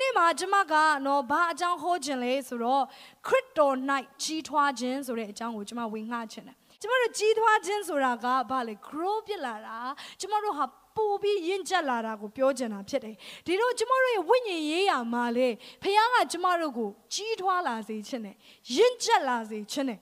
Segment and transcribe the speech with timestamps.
[0.00, 0.74] နေ့မှာကျွန်မက
[1.06, 2.84] နော်ဘာအကြောင်းဟောခြင်းလဲဆိုတော့
[3.26, 3.74] ခရစ်တော်၌
[4.22, 9.78] ကြီးထွားခြင်းဆိုတဲ့အကြောင်းကိုကျွန်မဝင်ငှခြင်းတယ်ကျမတို့ကြီးထွားခြင်းဆိုတာကဘာလဲ grow ဖြစ်လာတာ
[10.20, 10.64] ကျမတို့ဟာ
[10.96, 13.14] ပို့ပြီးရင့်ကျက်လာတာကိုပြောချင်တာဖြစ်တယ်
[13.46, 15.48] ဒီတော့ကျမတို့ရဲ့ဝိညာဉ်ရေးရာမှာလေ
[15.82, 18.36] ဖခင်ကကျမတို့ကိုကြီးထွားလာစေခြင်းနဲ့
[18.76, 20.00] ရင့်ကျက်လာစေခြင်းနဲ့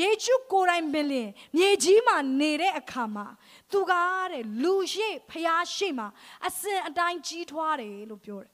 [0.00, 3.26] ယေရှုကိုယ်တိုင်ပင်လျင်မြေကြီးမှာနေတဲ့အခါမှာ
[3.72, 3.92] သူက
[4.32, 6.08] တဲ့လူရှိဖျားရှိမှာ
[6.46, 8.50] အစဉ်အတိုင်းကြီးထွားတယ်လို့ပြောတယ်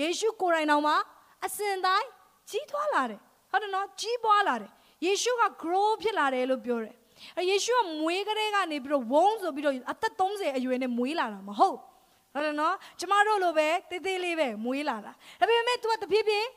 [0.00, 0.96] ယေရှုကိုယ်တိုင်တော်မှာ
[1.46, 2.08] အစဉ်အတိုင်း
[2.50, 3.20] ကြီးထွားလာတယ်။
[3.50, 4.70] ဟုတ်တယ်နော်ကြီးပွားလာတယ်။
[5.04, 6.94] ယေရှုက grow ဖြစ်လာတယ်လို့ပြောတယ်။
[7.38, 11.76] အဲယေရှုကမွေးကလေးကနေပြီးတော့ဝုန်းဆိုပြီးတော့အသက်30အရွယ်နဲ့မွေးလာတာမဟုတ်။
[12.34, 16.48] ဟုတ်တယ်နော်ကျမတို့လိုပဲတေးသေးလေးပဲမွေးလာတာ။ဒါပေမဲ့ तू ကတဖြည်းဖြည်း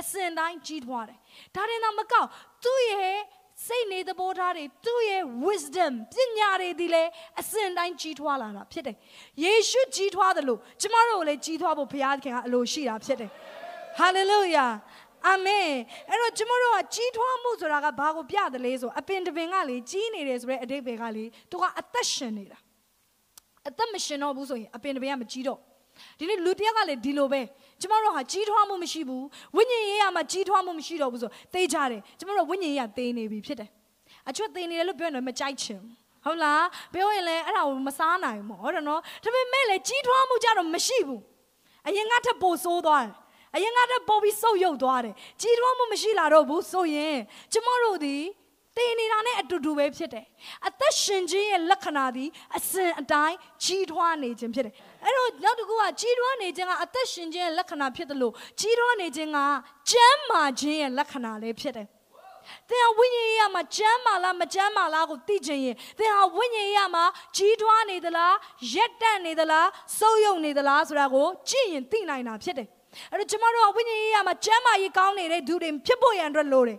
[0.00, 1.18] အစဉ်တိုင်းကြီးထွားတယ်
[1.54, 2.28] ဒါရင်တော့မကောက်
[2.64, 3.16] သူ့ရဲ့
[3.64, 7.02] စိတ်နေသဘောထားတွေသူ့ရဲ့ wisdom ပညာတွေဒီလေ
[7.40, 8.96] အစဉ်တိုင်းကြီးထွားလာတာဖြစ်တယ်
[9.44, 13.30] ယေရှုကြီးထွားတယ်လို့ကျမတို့ကိုလည်းကြီးထွားဖို့ဘုရားခင်ကအလိုရှိတာဖြစ်တယ်
[14.00, 14.70] hallelujah
[15.26, 15.68] အာမင်
[16.10, 22.58] အဲ့တော့ကျမတို့ကကြီးထွားမှုဆိုတာကဘာကိုပြတယ်လဲဆိုအပင်တပင်ကလေကြီးနေတယ်ဆိုတဲ့အတိတ်ပဲကလေသူကအသက်ရှင်နေတာ
[23.68, 25.58] အသက်မရှင်တော့ဘူးဆိုရင်အပင်တပင်ကမကြီးတော့
[26.18, 27.40] ဒီနေ့လူတယောက်ကလည်းဒီလိုပဲ
[27.80, 29.24] ကျမတို့ဟာကြီးထွားမှုမရှိဘူး
[29.56, 33.70] ဝိညာဉ်ရေးရမှာကြီးထွားမှုမရှိတော့ဘူးဆိုသိကြတယ်ကျမတို့ဝိညာဉ်ရေးကသေနေပြီဖြစ်တယ်
[34.28, 35.80] အချွတ်သေနေတယ်လို့ပြောရင်မကြိုက်ချင်
[36.24, 41.22] ဟုတ်လားပြောရင်လည်းအဲ့ဒါကိုမစားနိုင်ဘူးဟုတ်တယ်နော်ဒါပေမဲ့လည်းကြီးထွားမှုကြတော့မရှိဘူး
[41.88, 43.12] အရင်ကထပ်ပိုဆိုးသွားတယ်
[43.54, 47.16] အရင်ကတည်းကပို့ပြီးစုပ်ယုပ်သွားတယ်ကြီးထွားမှုမရှိလာတော့ဘူးဆိုရင်
[47.52, 48.24] ကျမတို့ဒီတည်
[49.36, 50.24] နေတာနဲ့အတူတူပဲဖြစ်တယ်
[50.68, 59.38] အသက်ရှင်ခြင်းရဲ့လက္ခဏာသည်အစဉ်အတိုင်းကြီးထွားနေခြင်းဖြစ်တယ်အဲ့တော့နောက်တစ်ခုကကြီးထွားနေခြင်းကအသက်ရှင်ခြင်းရဲ့လက္ခဏာဖြစ်တယ်လို့ကြီးထွားနေခြင်းက
[59.90, 61.86] ကျမ်းမာခြင်းရဲ့လက္ခဏာလည်းဖြစ်တယ်
[62.68, 67.04] သင်ဟာဝိညာဉ်ရေးမှာကျမ်းမာလားမကျမ်းမာလားကိုသိချင်ရင်သင်ဟာဝိညာဉ်ရေးမှာ
[67.36, 68.34] ကြီးထွားနေသလား
[68.74, 72.68] ရက်တက်နေသလားစုပ်ယုပ်နေသလားဆိုတာကိုကြည့်ရင်သိနိုင်တာဖြစ်တယ်
[73.12, 76.78] အဲ့တော့ကျမတို့ကဝိညာဉ်ရေးရမှာကျမ်းမာရေးကောင်းနေတဲ့သူတွေဖြစ်ဖို့ရန်အတွက်လိုတယ်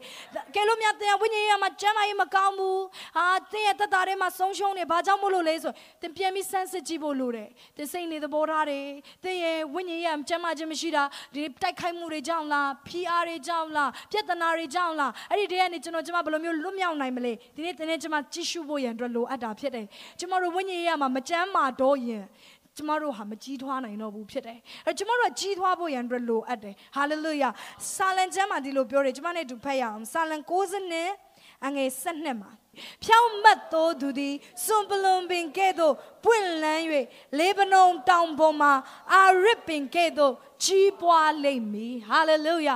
[0.56, 2.82] ကဲလို့များတင်ဝိညာဉ်ရေးရမှာကျမ်းမာရေးမကောင်းဘူး
[3.18, 8.86] ဟာတင်ရဲ့တက်တာထဲမှာဆုံးရှုံးနေဘာကြောင့်မို့လို့လဲဆိုတင်ပြန်ပြီးစမ်းစစ်ကြည့်ဖို့လိုတယ်တင်စိတ်နေသဘောထားတယ်
[9.24, 11.04] တင်ရဲ့ဝိညာဉ်ရေးရကျမ်းမာခြင်းမရှိတာ
[11.34, 19.86] ဒီတိုက်ခိုက်မှုတွေကြောင့်လား PR တွေကြောင့်လားပြဿနာတွေကြောင့်လားအဲ့ဒီတည်းကနေကျွန်တော်ကျမဘယ်လိုမျိုးလွတ်မြောက်နိုင်မလဲဒီနေ့တင်နေကျမကြည့်ရှုဖို့ရန်အတွက်လိုအပ်တာဖြစ်တယ်
[20.20, 22.24] ကျမတို့ဝိညာဉ်ရေးရမှာမကျမ်းမာတော့ရင်
[22.78, 27.50] ကျမတို့ဟာမကြီးထွားနိုင်တော့ဘူးဖြစ်တယ်အဲကျမတို့ကကြီးထွားဖို့ရန်အတွက်လိုအပ်တယ်ဟာလေလုယာ
[27.96, 31.10] ဆာလံကျမ်းမှာဒီလိုပြောတယ်ကျမနဲ့တူဖတ်ရအောင်ဆာလံ60နဲ့
[31.66, 32.52] အငယ်7မှာ
[33.04, 35.94] ဖြောင်းမတ်သောသူသည်စွန်ပလွန်ပင်ကဲ့သို့
[36.24, 36.84] ပွင့်လန်း၍
[37.38, 38.74] လေဗနုန်တောင်ပေါ်မှာ
[39.14, 40.34] အာရစ်ပင်ကဲ့သို့
[40.66, 42.76] ကြီးပွားလိမ့်မည်ဟာလေလုယာ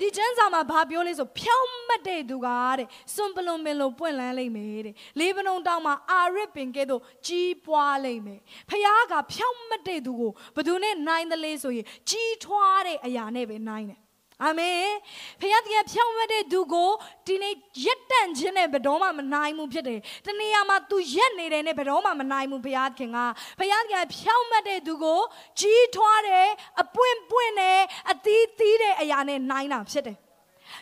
[0.00, 2.48] ဒီကျမ်းစာမှာဘာပြောလဲဆိုဖြောင်းမတ်တဲ့သူက
[2.78, 14.00] တဲ့စွန်ပလွန်ပင်လိုပွင့်လန်းလိမ့်မယ်တဲ့လေဗနုန်တောင်မှာအာရစ်ပင်ကဲ့သို့ကြီးပွားလိမ့်မယ်ဖခင်ကဖြောင်းမတ်တဲ့သူကိုဘယ်သူနဲ့နိုင်တယ်လဲဆိုရင်ကြီးထွားတဲ့အရာနဲ့ပဲနိုင်တယ်
[14.44, 14.82] အာမင်
[15.40, 16.90] ဖခင်တရားဖြောင်းမတဲ့သူကို
[17.26, 17.54] ဒီနေ့
[17.84, 23.18] ရက်တန့်ခြင်းနဲ့ဘယ်တော့မှမနိုင်ဘူးဖြစ်တယ်တနေရာမှာ तू ရက်နေတယ်နဲ့ဘယ်တော့မှမနိုင်ဘူးဘုရားခင်က
[23.58, 25.20] ဘုရားခင်ဖြောင်းမတဲ့သူကို
[25.60, 26.48] ကြီးထွားတယ်
[26.82, 30.16] အပွင့်ပွင့်တယ်အသီးသီးတဲ့အရာနဲ့နိုင်တာဖြစ်တယ်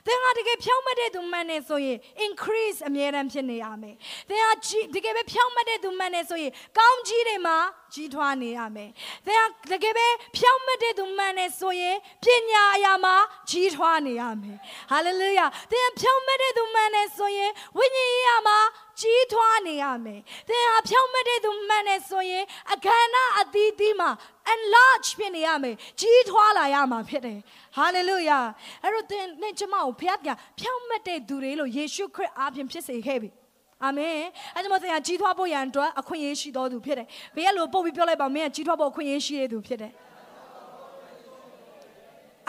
[0.07, 3.95] သင်ဟာတကယ်ဖြောင်းမတဲ့သူမှန်နေဆိုရင် increase အမြဲတမ်းဖြစ်နေရမယ်။
[4.29, 4.53] သင်ဟာ
[4.95, 7.57] တကယ်ပဲဖြောင်းမတဲ့သူမှန်နေဆိုရင်ကောင်းကြီးတွေမှာ
[7.95, 8.91] ကြီးထွားနေရမယ်။
[9.27, 10.07] သင်ဟာတကယ်ပဲ
[10.37, 13.15] ဖြောင်းမတဲ့သူမှန်နေဆိုရင်ပညာအရာမှာ
[13.51, 14.59] ကြီးထွားနေရမယ်။
[14.93, 18.59] hallelujah သင်ဖြောင်းမတဲ့သူမှန်နေဆိုရင်ဝိညာဉ်ရေးရာမှာ
[19.01, 24.11] ကြီးထွားနေရမယ်။သင်ဟာဖြောင်းမတဲ့သူမှန်နေဆိုရင်အခမ်းအနားအသီးသီးမှာ
[24.53, 27.39] enlarge ဖြစ်နေရမယ်။ကြီးထွားလာရမှာဖြစ်တယ်။
[27.79, 28.45] hallelujah
[28.83, 33.31] အဲ့တော့သင်နဲ့ကျမကိုဖခင်ကဖြောင်းမတဲ့သူတွေလို့ယေရှုခရစ်အားဖြင့်ဖြစ်စေခဲ့ပြီ။
[33.85, 34.17] အာမင်
[34.55, 37.07] အဲကြောင့်သင်ကကြီးထွားဖို့ရန်အတွက်အခွင့်အရေးရှိတော်သူဖြစ်တယ်။
[37.37, 39.93] ဘေးကလို့ပို့ပြီးပြောလိုက်ပါမင်းကကြီးထွားဖို့အခွင့်အရေးရှိတဲ့သူဖြစ်တယ်။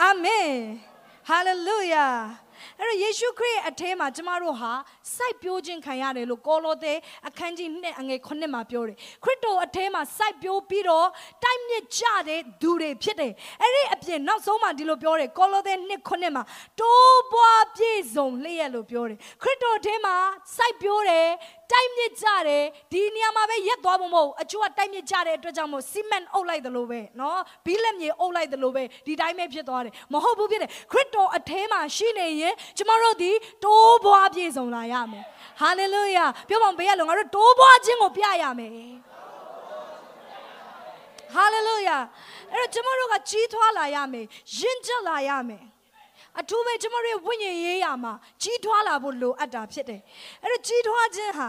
[0.02, 0.48] အာမင်
[1.28, 2.06] ဟာလေလုယာ
[2.80, 4.72] အဲ့တော့ယေရှုခရစ်အထဲမှာကျမတို့ဟာ
[5.14, 6.94] စိုက်ပျိုးခြင်းခံရတယ်လို့ကောလောသဲ
[7.28, 11.08] အခန်းကြီး2အငယ်9မှာပြောတယ်ခရစ်တော်အထဲမှာစိုက်ပျိုးပြီးတော့
[11.44, 16.44] တိုက်မြစ်ကြတဲ့သူတွေဖြစ်တယ်အဲ့ဒီအပြင်နောက်ဆုံးမှာဒီလိုပြောတယ်ကောလောသဲ2 9မှာ
[16.80, 20.14] တိုးပွားပြည့်စုံလျက်လို့ပြောတယ်ခရစ်တော်အထဲမှာ
[20.56, 21.28] စိုက်ပျိုးတယ်
[21.72, 33.30] တိုက်မြစ်ကြတယ်ဒီနေရာမှာပဲရက်သွားမှာမဟုတ်အချို့ကတိုက်မြစ်ကြတဲ့အတွက်ကြောင့်မို့စီမန့်အုပ်လိုက်တယ်လို့ပဲနော်ဘီးလက်မြေအုပ်လိုက်တယ်လို့ပဲဒီတိုင်းပဲဖြစ်သွားတယ်မဟုတ်ဘူးဖြစ်တယ်ခရစ်တော်အထဲမှာရှိနေရင်ကျမတို့ဒီ
[33.64, 35.24] တိုးပွားပြည့်စုံလာရမယ်
[35.60, 38.72] ဟာလေလုယာပြောပါဦးဘေးကလုံးငါတို့တိုးပွားခြင်းကိုပြရမယ်
[41.34, 41.96] ဟာလေလုယာ
[42.52, 44.26] အဲ့တော့ကျမတို့ကကြီးထွားလာရမယ်
[44.58, 45.64] ယဉ်ကျက်လာရမယ်
[46.40, 48.12] အထူးပဲကျမတို့ရဲ့ဝိညာဉ်ရေးရာမှာ
[48.42, 50.00] ကြီးထွားလာဖို့လိုအပ်တာဖြစ်တယ်
[50.42, 51.48] အဲ့တော့ကြီးထွားခြင်းဟာ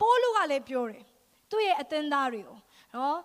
[0.00, 1.04] ပိုးလူကလည်းပြောတယ်
[1.50, 2.58] သူ့ရဲ့အသင်းသားတွေကို
[2.94, 3.18] နော်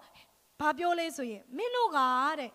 [0.60, 2.00] ဘာပြောလဲဆိုရင်မင်းတို့က
[2.40, 2.52] တဲ့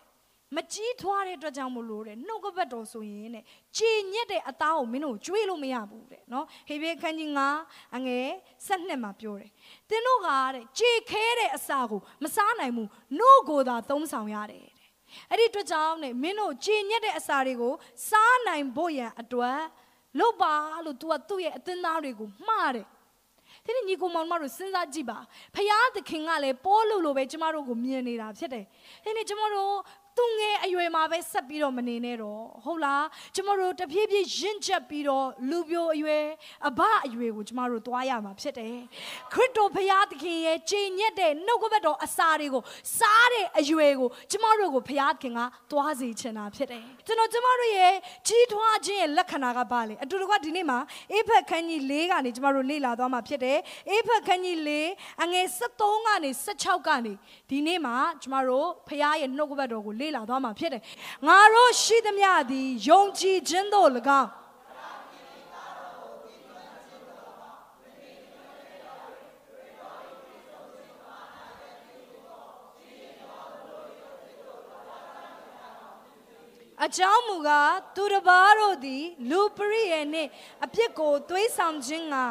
[0.55, 3.43] မကြီးထွားတဲ့အတွက်ကြောင့်မလို့တဲ့နှုတ်ကပတ်တော်ဆိုရင်တဲ့
[3.77, 7.29] ကြည်ညက်တဲ့အသားကိုမင်းတို့ကျွေးလို့မရဘူးတဲ့နော်ဟေဘဲခန်းကြီး
[7.63, 8.27] 9အငယ်
[8.67, 9.51] 7မှာပြောတယ်
[9.89, 12.89] သင်တို့ကတဲ့ကြည်ခဲတဲ့အစာကိုမစားနိုင်ဘူး
[13.19, 14.80] နှုတ်ကိုသာသုံးဆောင်ရတယ်တဲ့
[15.29, 17.73] အဲ့ဒီအတွက်ကြောင့်တဲ့မင်းတို့ကြည်ညက်တဲ့အစာတွေကို
[18.09, 19.59] စားနိုင်ဖို့ရန်အတွက်
[20.19, 20.53] လုပ်ပါ
[20.85, 22.87] လို့ तू ကသူ့ရဲ့အသင်းသားတွေကိုမှားတယ်
[23.65, 25.17] ဒီနေ့ညီကိုမောင်မတို့စဉ်းစားကြည့်ပါ
[25.55, 28.65] ဖယားသခင်ကလည်းပိုးလို့လို့ပဲကျမတို့ကိုမြင်နေတာဖြစ်တယ်
[29.03, 29.73] ဒီနေ့ကျမတို့
[30.17, 33.05] သူငယ်အရွယ်မှာပဲဆက်ပြီးတော့မနေနဲ့တော့ဟုတ်လား
[33.35, 36.25] ကျမတို့တဖြည်းဖြည်းရင့်ချက်ပြီးတော့လူပြိုအရွယ်
[36.67, 38.75] အဘအရွယ်ကိုကျမတို့သွားရမှာဖြစ်တယ်
[39.33, 42.63] ခရစ်တော်ဖယားသခင်ရဲ့ကြည်ညက်တဲ့နှုတ်ကပတ်တော်အစာတွေကို
[42.97, 45.39] စားတဲ့အရွယ်ကိုကျမတို့ကိုဖယားသခင်က
[45.71, 47.93] သွားစေချင်တာဖြစ်တယ်ကျွန်တော်ကျမတို့ရဲ့
[48.27, 50.79] ကြီးထွားခြင်းရဲ့လက္ခဏာကဘာလဲအတူတကွဒီနေ့မှာ
[51.13, 53.57] အေဖက်ခန်းကြီး၄ကနေကျမတို့လေ့လာသွားမှာဖြစ်တယ်
[53.89, 54.71] အေဖက်ခန်းကြီး၄
[55.23, 57.13] အငယ်73ကနေ16ကနေ
[57.49, 60.81] ဒီနေ့မှာကျမတို့ဖယားရဲ့နှုတ်ကပတ်တော်ကိုလေ့လာသွားမှာဖြစ်တယ်
[61.27, 63.89] ငါတို့ရှိသမျှသည်ယုံကြည်ခြင်းတို့၎
[64.21, 64.29] င်း
[76.85, 80.29] အကြောင်းမူကားသူတစ်ပါးတို့သည် လူပရိယေနှင့်
[80.65, 82.25] အပြစ်ကိုသွေးဆောင်ခြင်းငါ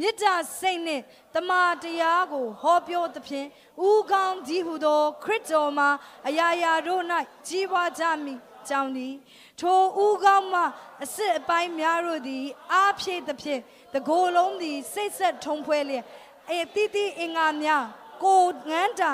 [0.00, 1.02] မေတ္တာစိတ်နှင့်
[1.34, 3.46] တမာတရားကိုဟောပြောသဖြင့်
[3.88, 5.88] ဥကောင်းကြီးဟုသော ခရစ်တော်မှာ
[6.28, 7.02] အရာရာတို့၌
[7.48, 8.38] ကြီးပွားကြမည်
[8.68, 9.14] ကြောင့်သည်
[9.60, 10.62] ထိုဥကောင်းမှ
[11.02, 13.60] အစစ်အပိုင်းများတို့သည်အားဖြည့်သဖြင့်
[13.94, 16.04] တကိုယ်လုံးသည်စိတ်ဆက်ထုံဖွဲလျက်
[16.50, 17.84] အေတိတိအင်္ဂါများ
[18.24, 19.12] ကိုငန်းတာ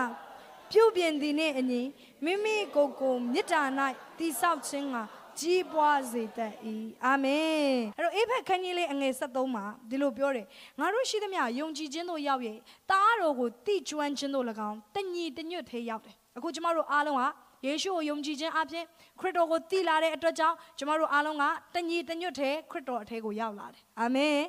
[0.70, 1.82] ပြုပြင်သည်နှင့်အညီ
[2.24, 3.62] မိမိကိုယ်ကိုမေတ္တာ၌
[4.18, 4.96] တိဆောက်ခြင်းက
[5.40, 6.52] ကြီးပွားစေတတ်၏
[7.04, 10.46] အာမင်အဲ့တော့အေဖက်ခန်းကြီးလေးအငယ်73မှာဒီလိုပြောတယ်
[10.80, 12.58] ငါတို့ရှိသမျှယုံကြည်ခြင်းတို့ရောက်ရဲ့
[12.90, 17.24] တားတော်ကိုတိကျွမ်းခြင်းတို့၎င်းတညီတညွတ်သေးရောက်တယ်အခုကျမတို့အားလုံးက
[17.66, 18.84] ယေရှုကိုယုံကြည်ခြင်းအပြင်
[19.20, 21.44] ခရစ်တော်ကိုတည်လာတဲ့အတွက်ကြောင့်ကျမတို့အားလုံးက
[21.74, 24.40] တညီတညွတ်တဲ့ခရစ်တော်အထဲကိုရောက်လာတယ်အာမင်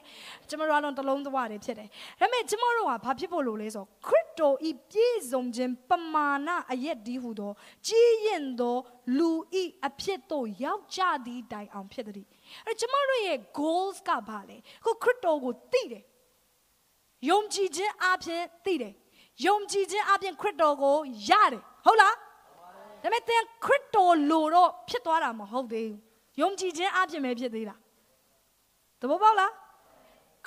[0.49, 1.87] ကျမတို့အားလုံးတစ်လုံးသွားတယ်ဖြစ်တယ်
[2.19, 7.51] ဒါပေမဲ့ကျမတို့ကဘာဖြစ်ဖို့လို့လဲဆိုခရစ်တော်ဤပြည့်စုံခြင်းပမာဏအရက်ဒီဟုသော
[7.87, 8.77] ကြီးရင်သော
[9.17, 9.31] လူ
[9.61, 12.27] ဤအဖြစ်သို့ရောက်ကြသည့်တိုင်အောင်ဖြစ်သည်
[12.65, 16.03] အဲကျမတို့ရဲ့ goals ကဘာလဲခုခရစ်တော်ကိုတည်တယ်
[17.29, 18.93] ယုံကြည်ခြင်းအပြင်တည်တယ်
[19.45, 20.97] ယုံကြည်ခြင်းအပြင်ခရစ်တော်ကို
[21.29, 22.15] ရတယ်ဟုတ်လား
[23.07, 25.97] ဒါပေမဲ့သင်ခရစ်တော်လိုတော့ဖြစ်သွားတာမဟုတ်သေးဘူး
[26.41, 27.79] ယုံကြည်ခြင်းအပြင်ပဲဖြစ်သေးလား
[29.01, 29.51] သဘောပေါက်လား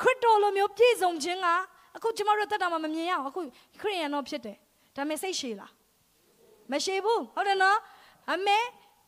[0.00, 1.48] ခရစ်တော်လိုမျိုးပြည့်စုံခြင်းက
[1.96, 3.40] အခုကျမတို့တက်တာမှမမြင်ရအောင်အခု
[3.80, 4.56] ခရစ်ယာန်တော့ဖြစ်တယ်
[4.96, 5.72] ဒါပေမဲ့စိတ်ရှည်လား
[6.70, 7.78] မရှည်ဘူးဟုတ်တယ်နော်
[8.32, 8.58] အမေ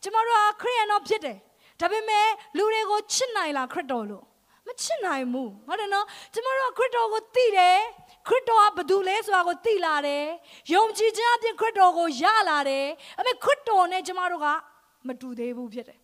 [0.03, 1.37] ကျမတို့ကခရစ်ယာန်တော့ဖြစ်တယ်
[1.79, 2.27] ဒါပေမဲ့
[2.57, 4.25] လူတွေကိုချစ်နိုင်လားခရစ်တော်လို့
[4.67, 7.79] မချစ်နိုင်ဘူးဟုတ်တယ်နော်ကျမတို့ကခရစ်တော်ကိုသိတယ်
[8.27, 10.25] ခရစ်တော်ကဘယ်သူလဲဆိုတာကိုသိလာတယ်
[10.73, 12.87] ယုံကြည်ခြင်းအပြင်ခရစ်တော်ကိုရလာတယ်
[13.19, 14.47] အမေခရစ်တော်နဲ့ကျမတို့က
[15.07, 15.99] မတူသေးဘူးဖြစ်တယ်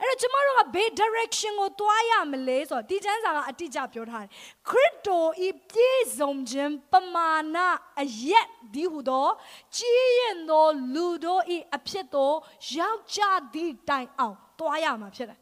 [0.00, 4.30] အဲ့တော့ကျမတို့ကဘေး direction ကိုသွားရမလဲဆိုတော့ဒီကျမ်းစာကအတိအကျပြောထားတယ်
[4.68, 7.58] ခရစ်တော်ဤပြည့်စုံခြင်းပမာဏ
[8.00, 9.28] အရက်ဒီဟုသော
[9.76, 12.32] ကြီးရင်သောလူတို့ဤအဖြစ်သော
[12.76, 15.40] ယောက်ျားသည့်တိုင်အောင်သွားရမှာဖြစ်တယ်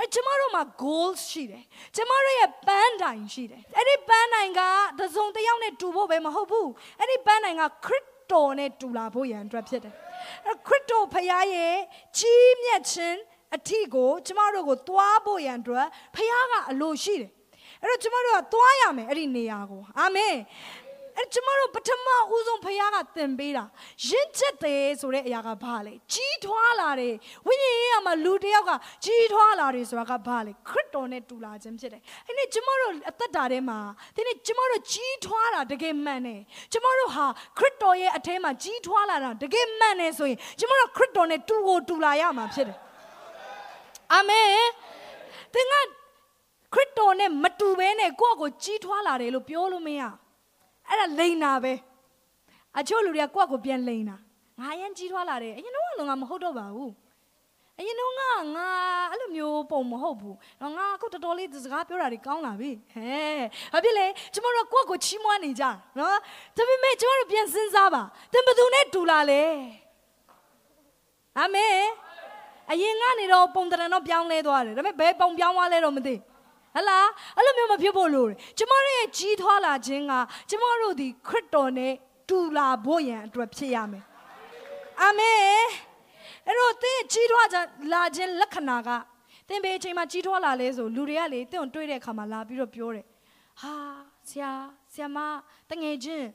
[0.00, 1.64] အဲကျမတို့မှာ goals ရှိတယ်
[1.96, 4.60] ကျမတို့ရဲ့ပန်းတိုင်ရှိတယ်အဲ့ဒီပန်းတိုင်က
[5.00, 9.94] တစုံတစ်ယောက်နဲ့တူဖို့ပဲမဟုတ်ဘူးအဲ့ဒီပန်းတိုင်ကခရစ်တော်နဲ့တူလာဖို့ရန်အတွက်ဖြစ်တယ်
[10.46, 11.76] အဲခရစ်တော်ဖခင်ရဲ့
[12.18, 13.18] ကြီးမြတ်ခြင်း
[13.56, 17.30] အထီကိုကျမတို့ကိုသွားဖို့ရန်အတွက်ဖခင်ကအလိုရှိတယ်
[17.82, 20.36] အဲ့တော့ကျမတို့ကသွားရမယ်အဲ့ဒီနေရာကိုအာမင်
[21.18, 23.64] အဲ့ကျမတို့ပထမဦးဆုံးဖခင်ကသင်ပေးတာ
[24.06, 27.14] ရင့်ချက်တယ်ဆိုတဲ့အရာကဘာလဲကြီးထွားလာတယ်
[27.46, 28.70] ဝိညာဉ်ရေးရမှာလူတစ်ယောက်က
[29.04, 33.78] ကြီးထွားလာတယ်ဆိုတာကဘာလဲခရစ်တော်နဲ့တူလာခြင်းဖြစ်တယ်အဲ့ဒီကျမတို့အသက်တာထဲမှာ
[34.16, 36.40] ဒီနေ့ကျမတို့ကြီးထွားတာတကယ်မှန်တယ်
[36.72, 37.26] ကျမတို့ဟာ
[37.58, 42.78] ခရစ်တော်ရဲ့အထဲမှာကြီးထွားလာတာတကယ်မှန်တယ်ဆိုရင်ကျမတို့ခရစ်တော်နဲ့တူကိုတူလာရမှာဖြစ်တယ်
[44.12, 44.48] အာမင်
[45.54, 45.74] သင်က
[46.74, 50.02] ခရစ်တော်နဲ့မတူဘဲနဲ့ကိုယ့်အကိုကြီးထွားလာတယ်လို့ပြောလို့မရ
[50.88, 51.72] အဲ့ဒါလိန်တာပဲ
[52.78, 54.16] အချို့လူတွေကကိုယ့်အကိုပြန်လိန်တာ
[54.60, 56.92] ငါရန်ကြီးထွားလာတယ်အရင်တော့ငါမဟုတ်တော့ပါဘူး
[57.78, 58.68] အရင်တော့ငါငါ
[59.10, 63.40] အဲ့လိုမျိုးပုံမဟုတ်ဘူးတော့ငါအခုတော်တော်လေးစကားပြောတာတွေကောင်းလာပြီဟဲ့
[63.72, 65.64] ဘာဖြစ်လဲကျမတို့ကိုယ့်ကိုချီးမွမ်းနေကြ
[65.98, 66.10] နော်
[66.56, 68.02] ဒါပေမဲ့ကျမတို့ပြန်စဉ်းစားပါ
[68.32, 69.42] သင်ဘယ်သူနဲ့တူလာလဲ
[71.38, 71.78] အာမင်
[72.70, 76.14] အရင်ကနေတော့ပုံတရံတော့ပြောင်းလဲသွားတယ်ဒါပေမဲ့ဘယ်ပုံပြောင်းသွားလဲတော့မသိ
[76.76, 76.98] ဟလာ
[77.36, 80.12] အဲ့လိုမျိုးမဖြစ်ဖို့လိုတယ်ကျမတို့ရဲ့ကြီးထွားလာခြင်းက
[80.50, 81.92] ကျမတို့ဒီခရစ်တော်နဲ့
[82.28, 84.04] တူလာဖို့ရန်အတွက်ဖြစ်ရမယ်
[85.00, 85.38] အာမင်
[86.46, 87.48] အဲ့တော့သင်ကြီးထွား
[87.92, 88.90] လာခြင်းလက္ခဏာက
[89.48, 93.04] သင်ဘယ်အချိန်မှာကြီးထွားလာလဲဆိုလူတွေကလေတင့်ကိုတွေးတဲ့အခါမှာလာပြီးတော့ပြောတယ်
[93.60, 93.74] ဟာ
[94.28, 94.50] ဆရာ
[94.92, 95.18] ဆရာမ
[95.70, 96.26] တငယ်ချင်း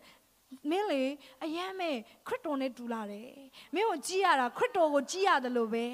[0.69, 1.03] မင်းလေ
[1.43, 1.95] အယမ်းမဲ့
[2.27, 3.29] ခရစ်တော်နဲ့တူလာတယ်
[3.75, 5.85] မင်းကိုကြည့်ရတာခရစ်တော်ကိုကြည့်ရတယ်လို့ပဲ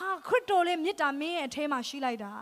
[0.00, 2.32] ဟာခရစ်တော်လေးမေတ္တာမင်းရဲ့အထဲမှာရှိလိုက်တာ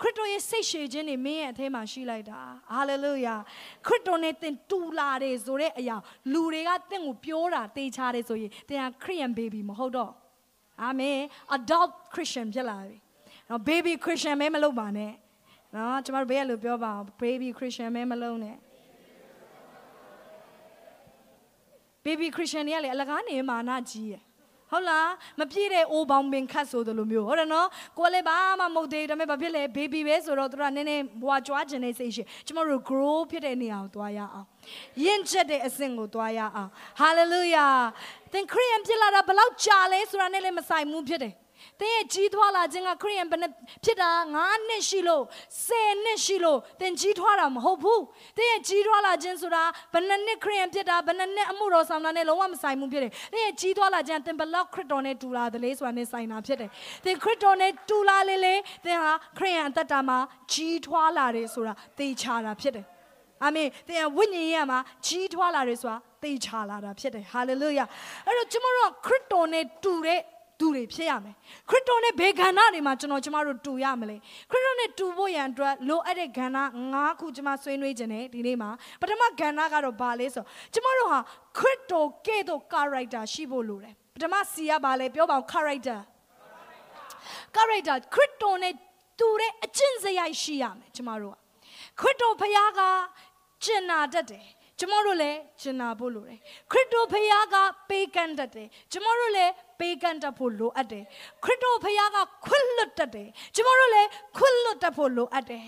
[0.00, 2.40] ခရစ်တော်ရဲ့စိတ်ရှည်ခြင်းတွေမင်းရဲ့အထဲမှာရှိလိုက်တာ
[2.72, 3.34] ဟာလေလုယာ
[3.86, 5.96] ခရစ်တော်နဲ့သင်တူလာတယ်ဆိုတဲ့အရာ
[6.32, 10.12] လူတွေကသင်ကိုပြောတာတေးချတယ်ဆိုရင်သင်ကခရစ်ယာန်ဘေဘီမဟုတ်တော့
[10.82, 11.18] အာမင်
[11.56, 12.96] adult christian ဖြစ်လာပြီ
[13.48, 15.12] နော် baby christian မဲမလုပ်ပါနဲ့
[15.74, 18.56] နော်ကျမတို့ဘေးကလို့ပြောပါအောင် baby christian မဲမလုပ်နဲ့
[22.04, 24.22] baby christian တွေကလေအလကားနေမာနကြီးရယ်
[24.72, 25.08] ဟုတ်လား
[25.40, 34.46] မပြည့်တဲ့အိုးပေါင်းပင်ခတ်ဆိုသလိုမျိုးဟုတ်တယ်နော်ကိုယ်လည်းဘာမှမဟုတ်သေးဒါပေမဲ့ဘာဖြစ်လဲ baby ပဲဆိုတော့သူကနည်းနည်းဘွာကြွားခြင်းနဲ့စိတ်ရှိကျမတို့ grow ဖြစ်တဲ့နေရာကိုသွားရအောင်
[35.04, 37.74] ယဉ်ချက်တဲ့အဆင့်ကိုသွားရအောင် hallelujah
[38.32, 41.34] သင်ခရိယန်ဖြစ်လာတာဘယ်လောက်ကြာလဲဆိုတာနဲ့လည်းမဆိုင်ဘူးဖြစ်တယ်
[41.80, 43.50] သင်ရဲ့ကြီးထွားလာခြင်းကခရိယန်ဘယ်နဲ့
[43.84, 45.22] ဖြစ်တာ9နှစ်ရှိလို့
[45.66, 48.02] 10နှစ်ရှိလို့သင်ကြီးထွားတာမဟုတ်ဘူး
[48.36, 56.70] သင်ရဲ့ကြီးထွားလာခြင်းဆိုတာဘယ်နှစ်နှစ်ခရိယန်ဖြစ်တာဘယ်နှစ်နှစ်အမှုတော်ဆောင်တာနဲ့လုံးဝမဆိုင်ဘူးဖြစ်တယ်သင်ရဲ့ကြီးထွားလာခြင်းသင်ဘယ်လောက်ခရစ်တော်နဲ့တူလာတယ်လေဆိုတာနဲ့ဆိုင်တာဖြစ်တယ်
[57.04, 60.18] သင်ခရစ်တော်နဲ့တူလာလေလေသင်ဟာခရိယန်အသက်တာမှာ
[60.52, 62.86] ကြီးထွားလာတယ်ဆိုတာသိချတာဖြစ်တယ်
[63.44, 67.84] အာမင်သင်ဝိညာဉ်ရေးမှာကြီးထွားလာတယ်ဆိုတာသိချလာတာဖြစ်တယ်ဟာလေလုယာ
[68.26, 70.20] အဲ့တော့ကျွန်တော်တို့ခရစ်တော်နဲ့တူတဲ့
[70.60, 71.34] သူတွေဖြစ်ရမယ်
[71.68, 74.16] ခရစ်တော်နဲ့ဘယ်ကဏ္ဍတွေမှာကျွန်တော်ကျမတို့တူရမလဲ
[74.50, 76.58] ခရစ်တော်နဲ့တူဖို့ရန်အတွက်လိုအပ်တဲ့ကဏ္ဍ
[76.94, 81.18] ၅ခုကျမဆွေးနွေးခြင်းနဲ့ဒီနေ့မှာပထမကဏ္ဍကတော့ဘာလဲဆိုကျမတို့ဟာ
[81.58, 85.98] ခရစ်တော်ကဲ့သို့ character ရှိဖို့လိုတယ်ပထမစီကဘာလဲပြောပါအောင် character
[87.56, 88.74] character ခရစ်တော်နဲ့
[89.20, 91.36] တူတဲ့အကျင့်စရိုက်ရှိရမယ်ကျမတို့က
[92.00, 92.80] ခရစ်တော်ဖခင်က
[93.64, 94.46] ကျင်နာတတ်တယ်
[94.80, 96.38] ကျမတို့လည်းကျင်နာဖို့လိုတယ်
[96.70, 97.56] ခရစ်တော်ဖခင်က
[97.88, 101.04] ပေးကမ်းတတ်တယ်ကျမတို့လည်းပေးကမ်းတတ်ဖို့လိုအပ်တယ်
[101.44, 105.66] ခရစ်တော်ဖခင်ကခွင့်လွတ်တတ်တယ်ကျမတို့လည်းခွင့်လွတ်တတ်ဖို့လိုအပ်တယ်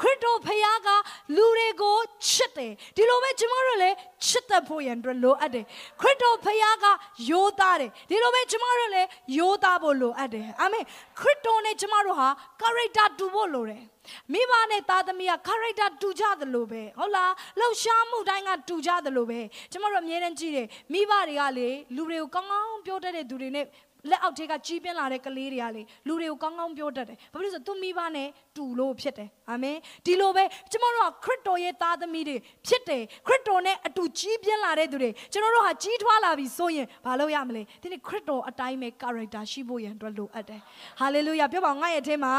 [0.00, 0.88] ခရစ်တော်ဖခင်က
[1.36, 1.96] လူတွေကို
[2.30, 5.64] ချစ်တယ်ဒီလိုပဲကျမတို့လည်းချစ်တတ်ဖို့ရန်အတွက်လိုအပ်တယ်
[6.00, 6.86] ခရစ်တော်ဖခင်က
[7.30, 10.84] ယိုးသားတယ်ဒီလိုပဲကျမတို့လည်းယိုးသားဖို့လိုအပ်တယ်အာမင်
[11.20, 12.28] ခရစ်တော်နဲ့ကျမတို့ဟာ
[12.60, 13.84] character တူဖို့လိုတယ်
[14.32, 19.40] မိဘနဲ့သားသမီးက character တူကြသလိုပဲဟုတ်လားလှုပ်ရှားမှုတိုင်းကတူကြသလိုပဲ
[19.72, 23.66] ကျမတို့အမြဲတမ်းကြည့်တယ်မိဘတွေကလေလူတွေကိုကောင်းကောင်းပြောတတ်တဲ့သူတွေနဲ့
[24.10, 40.60] လက်အောက်ထဲကကြီးပြင်းလာတဲ့ကလေးတွေကလေလူတွေကိုကောင်းကောင်းပြောတတ်တယ်ဘာဖြစ်လို့ဆိုသူမိဘနဲ့တူလို့ဖြစ်တယ်အာမင်ဒီလိုပဲကျမတို့ကခရစ်တော်ရဲ့သားသမီးတွေဖြစ်တယ်ခရစ်တော်နဲ့အတူကြီးပြင်းလာတဲ့သူတွေကျွန်တော်တို့ဟာကြီးထွားလာပြီဆိုရင်ဘာလုပ်ရမလဲဒီနေ့ခရစ်တော်အတိုင်းပဲ character ရှိဖို့ရန်အတွက်လိုအပ်တယ်
[41.00, 42.34] ဟာလေလုယာပြောပါငါရဲ့အထင်းမှာ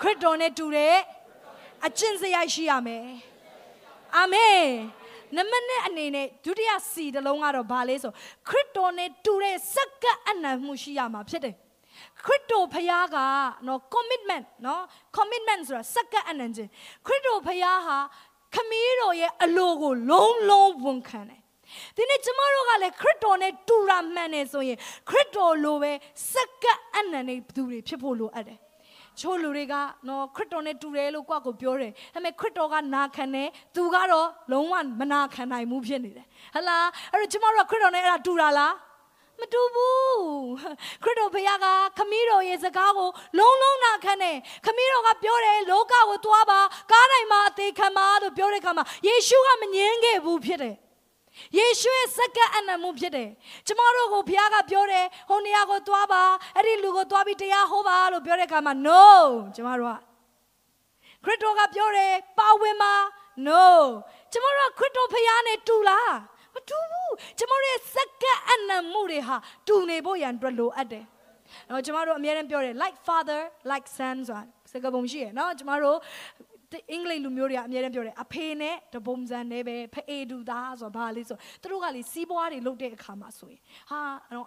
[0.00, 0.94] ခရစ်တော်နဲ့တူတဲ့
[1.86, 3.04] အကျင့်စရိုက်ရှိရမယ်
[4.16, 4.62] အာမင်
[5.36, 8.12] နမနဲ့အနေနဲ့ဒုတိယစီတစ်လုံးကတော့ဘာလဲဆို
[8.48, 11.54] ခရစ်တော်နဲ့တူတဲ့စက္ကအနံမှုရှိရမှာဖြစ်တယ်
[12.24, 13.16] ခရစ်တော်ဖခင်က
[13.66, 14.82] နော် commitment နော်
[15.16, 16.70] commitment ဆိုတာစက္ကအနံခြင်း
[17.06, 17.98] ခရစ်တော်ဖခင်ဟာ
[18.54, 21.40] ခမည်းတော်ရဲ့အလိုကိုလုံးလုံးဝန်ခံတယ်
[21.96, 24.78] ဒီနေ့ကျမတို့ကလည်းခရစ်တော်နဲ့တူတာမှန်တယ်ဆိုရင်
[25.08, 25.92] ခရစ်တော်လိုပဲ
[26.32, 26.64] စက္က
[26.96, 28.58] အနံနဲ့ဘသူတွေဖြစ်ဖို့လိုအပ်တယ်
[29.20, 29.74] ချို့လူတွေက
[30.08, 36.78] နော်ခရစ်တော်နဲ့တူတယ်လို့ကိုယ့်ကိုပြောတယ်ဒါပေမဲ့ခရစ်တော်ကနာခံတယ်သူကတော့လုံးဝမနာခံနိုင်ဘူးဖြစ်နေတယ်ဟလာ
[37.12, 38.74] အဲ့တော့ကျမတို့ကခရစ်တော်နဲ့အဲ့ဒါတူတာလား
[39.40, 39.96] မတူဘူး
[41.02, 41.66] ခရစ်တော်ဘုရားက
[41.98, 43.08] ခမည်းတော်ရဲ့စကားကို
[43.38, 46.60] လုံးလုံးနာခံတယ်ခမည်းတော်ကပြောတယ်လောကကိုသွားပါ
[46.92, 50.76] ကားတိုင်းမှာအသေးခံပါလို့ပြောတဲ့အခါမှာယေရှုကမငြင်းခဲ့ဘူးဖြစ်တယ်
[51.56, 53.28] ယေရှုရဲ့စက္ကအနံမှုဖြစ်တယ်။
[53.66, 56.22] ကျမတို့ကိုဘုရားကပြောတယ်ဟိုနေရာကိုသွားပါ
[56.56, 59.04] အဲ့ဒီလူကိုသွားပြီးတရားဟောပါလို့ပြောတဲ့အခါမှာ no
[59.54, 59.98] ကျမတို့က
[61.24, 62.94] ခရစ်တော်ကပြောတယ်ပါဝင်ပါ
[63.48, 63.64] no
[64.32, 66.12] ကျမတို့ကခရစ်တော်ဘုရားနဲ့တူလား
[66.54, 71.04] မတူဘူးကျမတို့ရဲ့စက္ကအနံမှုတွေဟာတူနေဖို့ရန်အတွက်လိုအပ်တယ်။
[71.68, 73.40] နော်ကျမတို့အများနဲ့ပြောတယ် like father
[73.70, 75.96] like son ဆိုတာစကားပုံရှိရနော်ကျမတို့
[76.90, 84.00] အင်္ဂလိပ်လူမျိုးတွေကအများနဲ့ပြောတယ်အဖေနဲ့တပုံစံနဲ့ပဲဖအေတူသားဆိုဘာလဲဆိုသူတို့ကလေစီးပွားတွေလုပ်တဲ့အခါမှာဆိုရင်ဟာ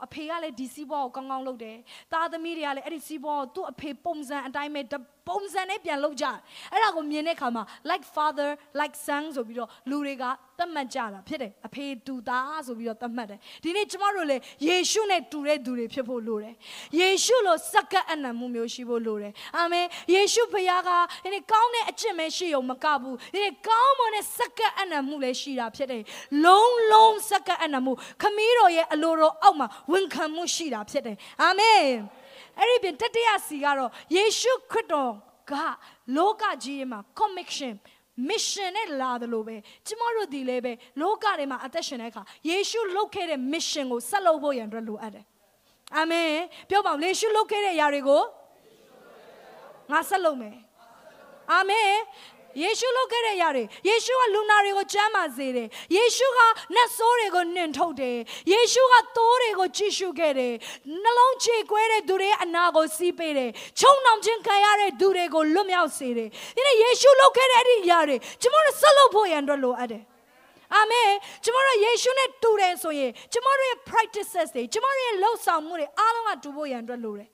[0.05, 1.77] အဖေကလည်းဒီစီးပွားကိုကောင်းကောင်းလုပ်တယ်
[2.13, 4.81] သားသမီးတွေကလည်းအဲ့ဒီစီးပွားကိုသူ့အဖေပုံစံအတိုင်းပဲ
[5.29, 6.25] ပုံစံနဲ့ပြန်လုပ်ကြ
[6.71, 10.23] အဲ့ဒါကိုမြင်တဲ့အခါမှာ like father like son ဆိုပြီးတော့လူတွေက
[10.57, 16.55] သတ်မှတ်ကြတာဖြစ်တယ်အဖေတူသားဆိုပြီးတော့သတ်မှတ်တယ်ဒီနေ့ကျမတို့လည်းယေရှုနဲ့တူတဲ့သူတွေဖြစ်ဖို့လိုတယ်
[16.99, 20.89] ယေရှုလိုစက္ကအနံမှုမျိုးရှိဖို့လိုတယ်အာမင်ယေရှုဖခင်က
[21.23, 26.03] ဒီနေ့ကောင်းတဲ့အကျင့်ပဲရှိုံမကဘူးဒီနေ့ကောင်းမွန်တဲ့စက္ကအနံမှုလည်းရှိတာဖြစ်တယ်
[26.45, 31.83] လုံးလုံးစက္ကအနံမှုခမည်းတော်ရဲ့အလိုတော်အောက်မှာဝန်ခံမှုရှိတာဖြစ်တယ်အာမင်
[32.59, 35.13] အဲ့ဒီပြင်တတိယစီကတော့ယေရှုခရစ်တော်
[35.51, 35.53] က
[36.17, 37.75] လောကကြီးမှာ conviction
[38.29, 39.55] mission နဲ့လာတယ်လို့ပဲ
[39.87, 45.25] ကျမတို့ဒီလည်းပဲလောကထဲမှာအသက်ရှင်တဲ့အခါယေရှုလုပ်ခဲ့တဲ့ mission ကိုဆက်လုပ်ဖို့ရန်အတွက်လိုအပ်တယ်
[45.97, 46.31] အာမင်
[46.69, 48.23] ပြောပါဦးယေရှုလုပ်ခဲ့တဲ့အရာတွေကို
[49.91, 50.57] ငါဆက်လုပ်မယ်
[51.51, 51.91] အာမင်
[52.61, 56.39] ယေရှုလုပ်ခဲ့တဲ့အရာတွေယေရှုကလူနာတွေကိုကျမ်းမာစေတယ်ယေရှုက
[56.75, 58.17] နတ်ဆိုးတွေကိုနှင်ထုတ်တယ်
[58.51, 60.53] ယေရှုကသိုးတွေကိုကြည့်ရှုခဲ့တယ်
[61.03, 70.03] နှလုံးချေကွဲတဲ့သူတွေအနာကိုစီးပေးတယ်ချုံနှောင်ခြင်းခံရတဲ့သူတွေကိုလွတ်မြောက်စေတယ်ဒီနေ့ယေရှုလုပ်ခဲ့တဲ့အဲ့ဒီအရာတွေကျွန်တော်တို့ဆက်လုပ်ဖို့ရန်အတွက်လိုအပ်တယ်
[70.75, 71.11] အာမင်
[71.45, 77.29] ကျွန်တော်တို့ယေရှုနဲ့တူတယ်ဆိုရင်ကျွန်တော်တို့ရဲ့ practices တွေကျွန်တော်တို့ရဲ့လှုပ်ဆောင်မှုတွေအားလုံးကတူဖို့ရန်အတွက်လိုတယ်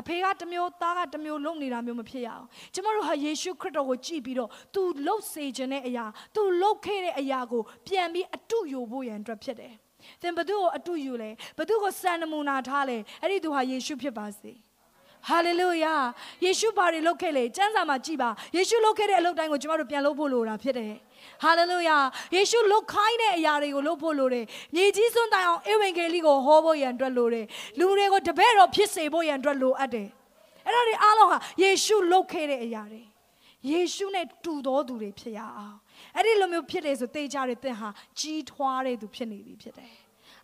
[0.00, 9.74] အဖေကတမျိုးသားကတမျိုးလုပ်နေတာမျိုးမဖြစ်ရအောင်ကျမတို့ဟာယေရှုခရစ်တော်ကိုကြည့်ပြီးတော့ तू လှုပ်စေခြင်းတဲ့အရာ तू လှုပ်ခဲ့တဲ့အရာကိုပြန်ပြီးအတုယူဖို့ရန်အတွက်ဖြစ်တယ်
[10.22, 14.52] သင်ဘသူ့ကိုအတုယူလဲဘသူ့ကိုစံနမူနာထားလဲအဲ့ဒီသူဟာယေရှုဖြစ်ပါစေ
[15.28, 15.94] ဟာလေလုယာ
[16.44, 20.92] ယေရှုဘာတွေလုပ်ခဲ့လဲစံစာမှာကြည်ပါယေရှုလုပ်ခဲ့တဲ့အလုပ်တိုင်းကိုကျမတို့ပြန်လုပ်ဖို့လိုတာဖြစ်တယ်
[21.42, 21.96] ဟာလေလုယာ
[22.36, 27.46] ယေရှုလုတ်ခိုင်းတဲ့အရာတွေကိုလုပ်ဖို့လိုတယ်မြေကြီးစွန်းတိုင်အောင်ဧဝံဂေလိကိုဟောဖို့ရန်အတွက်လိုတယ်
[27.78, 30.08] လူတွေကိုတပည့်တော်ဖြစ်စေဖို့ရန်အတွက်လိုအပ်တယ်
[30.66, 33.02] အဲ့ဒါတွေအားလုံးဟာယေရှုလုပ်ခဲ့တဲ့အရာတွေ
[33.70, 35.76] ယေရှုနဲ့တူတော်သူတွေဖြစ်ရအောင်
[36.16, 37.88] အဲ့ဒီလိုမျိုးဖြစ်တယ်ဆိုတေချာတွေသင်ဟာ
[38.18, 39.92] ကြီးထွားတဲ့သူဖြစ်နေပြီဖြစ်တယ်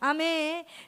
[0.06, 0.40] အာမင်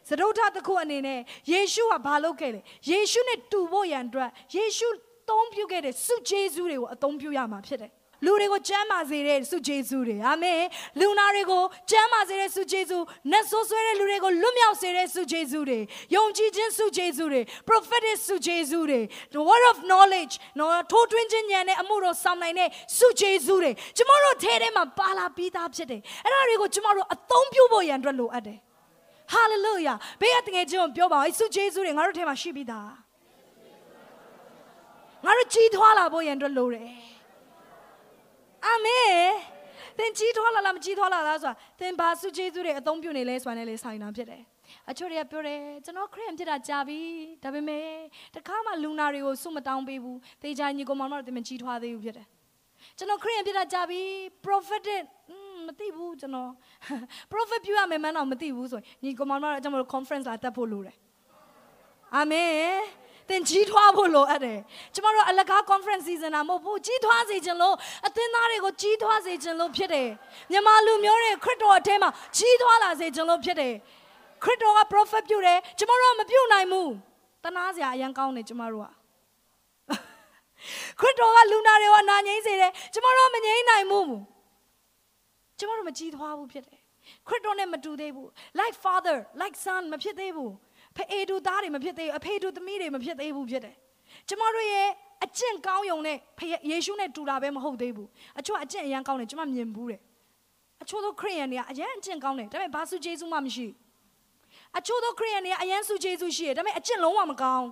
[0.08, 1.20] သဒုဋ္ဌတစ်ခုအနေနဲ့
[1.52, 4.88] ယေရှုကဘာလုပ်ခဲ့လဲယေရှုနဲ့တူဖို့ရန်အတွက်ယေရှု
[5.28, 7.92] သုံးပြုခဲ့တဲ့စုဂျေဇုတွေကိုအသုံးပြုရမှာဖြစ်တယ်
[8.24, 10.62] လူတွေကိုကျမ်းမာစေတဲ့ဆုဂျေဇုတွေအာမင်
[11.00, 12.98] လူနာတွေကိုကျမ်းမာစေတဲ့ဆုဂျေဇု
[13.30, 15.78] နတ်ဆိုးဆွဲတဲ့လူတွေကိုလွတ်မြောက်စေတဲ့ဆုဂျေဇုတွေ
[16.14, 19.00] ယုံကြည်ခြင်းဆုဂျေဇုတွေ prophetic ဆုဂျေဇုတွေ
[19.34, 28.58] the word of knowledge နော်ထိုးထွင်းခြင်းဉာဏ်နဲ့အမှုတော်ဆောင်နိုင်တဲ့ဆုဂျေဇုတွေကျမတို့ထဲထဲမှာပါလာပြီးသားဖြစ်တယ်အဲ့ဒါတွေကိုကျမတို့အသုံးပြုဖို့ရန်အတွက်လိုအပ်တယ်
[29.34, 32.90] hallelujah ဘေးကတကယ်ချင်းပြောပါဦးဆုဂျေဇုတွေငါတို့ထဲမှာရှိပြီးသား
[35.25, 36.90] ငါတို့ကြီးထွားလာဖို့ရန်အတွက်လိုတယ်
[38.66, 39.10] အာမင်
[39.99, 44.42] သင်ကြီးထွားလာလားမကြီးထွားလာလားဆိုတာသင်ဘာစုကျေးဇူးတွေအသုံးပြုနေလဲဆိုတာနဲ့လေဆိုင်တာဖြစ်တယ်
[44.90, 46.99] အချို့တွေကပြောတယ်ကျွန်တော်ခရစ်ယာန်ဖြစ်တာကြာပြီ
[47.42, 47.87] ဒါပေမဲ့
[48.34, 52.26] တခါမှလူနာတွေကိုစုမတောင်းပေးဘူးတေချာညီကောင်မတို့တင်မကြီးထွားသေးဘူးဖြစ်တယ်
[52.99, 54.00] ကျွန်တော်ခရစ်ယာန်ဖြစ်တာကြာပြီ
[54.44, 55.02] prophetic
[55.68, 56.50] မသိဘူးကျွန်တော်
[57.32, 60.96] prophet ပြုရမယ်မှန်းတော့မသိဘူးဆိုရင်ညီကောင်မတို့အကြောင်းမလို့ conference လာတက်ဖို့လိုတယ်
[62.16, 62.50] အာမင်
[63.28, 64.58] သင်ကြီးထွားဖို့လိုအပ်တယ်
[64.94, 67.75] ကျမတို့အလကား conference season တာမဟုတ်ဘူးကြီးထွားစေခြင်းလို့
[68.06, 70.08] အသင်းသားတွေကိုကြီးထွားစေခြင်းလို့ဖြစ်တယ်
[70.50, 73.75] မြန်မာလူမျိုးတွေခရစ်တော်အထဲမှာကြီးထွားလာစေခြင်းလို့ဖြစ်တယ်
[74.42, 76.90] ခရစ်တော်က prophet ပြုတယ်ကျမတို့ကမပြုနိုင်ဘူး
[77.44, 78.88] တနာစရာအရင်ကောင်းတယ်ကျမတို့က
[81.00, 84.10] ခရစ်တော်ကလူနာတွေကနာငြိမ့်စေတယ်ကျမတို့မငြိမ့်နိုင်ဘူး
[85.60, 86.80] ကျမတို့မကြီးထွားဘူးဖြစ်တယ်
[87.28, 88.28] ခရစ်တော်နဲ့မတူသေးဘူး
[88.60, 90.52] like father like son မဖြစ်သေးဘူး
[90.96, 93.76] ဖအေတူသားတွေမဖြစ်သေးဘူးအဖေတူသမီးတွေမဖြစ်သေးဘူးဖြစ်တယ်
[94.28, 94.88] ကျမတို့ရဲ့
[95.25, 96.16] အကျင့်ကောင်းယုံနဲ့
[96.70, 100.00] ယေရှုနဲ့တူတာပဲမဟုတ်သေးဘူးအချို့အကျင့်အရန်ကောင်းတယ်ကျမမြင်ဘူးတယ်
[100.82, 103.66] အချို့သောခရိယန်တွေကအရန်အကျင့်ကောင်းတယ်ဒါပေမဲ့ဘာစုဂျေစုမှမရှိ
[104.78, 107.68] အချို့သောခရိယန်တွေကအရန်စုဂျေစုရှိတယ်ဒါပေမဲ့အကျင့်လုံးဝမကောင်း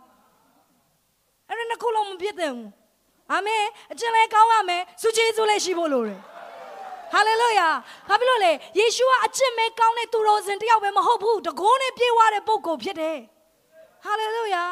[1.49, 2.71] အဲ့ဒါနှစ်ခုလုံးမဖြစ်သင့်ဘူး
[3.33, 6.21] အာမင်အကျင့်လည်းကောင်းရမယ်စုဂျေစုလည်းရှိဖို့လိုတယ်
[7.13, 7.69] ဟာလေလုယာ
[8.09, 13.19] ဘာဖြစ်လို့လဲယေရှုကအချစ်မဲကောင်းတဲ့သူတော်စင်တယောက်ပဲမဟုတ်ဘူးတကိုးနဲ့ပြေဝတဲ့ပုဂ္ဂိုလ်ဖြစ်တယ်
[14.05, 14.65] ဟာလေလုယာ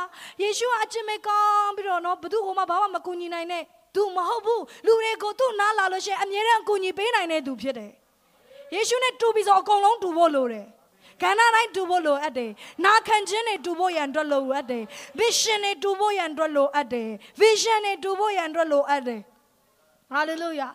[0.42, 3.62] ယေရှုကအချစ်မဲကောင်းပြီးတော့နော်ဘသူ့ဟိုမှာဘာမှမကူညီနိုင်တဲ့
[3.94, 7.92] သူမဟုတ်ဘူးလူတွေကိုသူ့နားလာလို့ရှိရင်အမြဲတမ်းကူညီပေးနိုင်တဲ့သူဖြစ်တယ်
[8.74, 10.66] ယေရှုနဲ့တူပြီးဆိုအကုန်လုံးတူဖို့လိုတယ်
[11.22, 12.50] ကဏ္ဍတိုင်းတူဖို့လိုအပ်တယ်။
[12.84, 14.82] နာခံခြင်းတွေတူဖို့ရန်အတွက်လိုအပ်တယ်။
[15.20, 17.08] vision တွေတူဖို့ရန်အတွက်လိုအပ်တယ်။
[17.40, 19.20] vision တွေတူဖို့ရန်အတွက်လိုအပ်တယ်။
[20.14, 20.72] hallelujah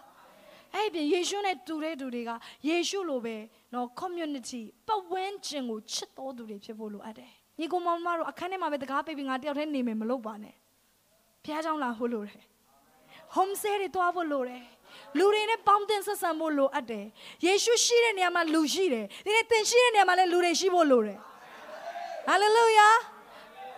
[0.75, 2.31] အဲ့ပြင်ယေရှုနဲ့တူတဲ့သူတွေက
[2.67, 3.35] ယေရှုလိုပဲ
[3.73, 10.55] နော် community ပတ်ဝန်းကျင်ကိုချစ်တော်သူတွေဖြစ်ဖို့လိုအပ်တယ်။ညီကောင်မတို့အခန်းထဲမှာပဲတကားပိတ်ပြီးငါတယောက်တည်းနေမယ်မလုပ်ပါနဲ့။
[11.43, 12.41] ဘုရားကြောင့်လာဟိုလိုတယ်။
[13.35, 14.63] home stay တွေတွားဖို့လိုတယ်။
[15.17, 17.05] လူတွေနဲ့ပေါင်းတင်ဆက်ဆံဖို့လိုအပ်တယ်။
[17.45, 21.19] ယေရှုရှိတဲ့နေရာမှာလူရှိတယ်။ဒီနေ့သင်ရှိတဲ့နေရာမှာလည်းလူတွေရှိဖို့လိုတယ်။
[22.29, 22.95] hallelujah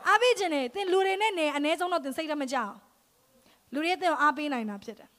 [0.08, 2.76] အားပေးခြင်းနဲ့သင်လူတွေနဲ့နေအ ਨੇ ဆုံးတော့သင်စိတ်တမကြအောင်။
[3.74, 5.10] လူတွေသင်ကိုအားပေးနိုင်တာဖြစ်တယ်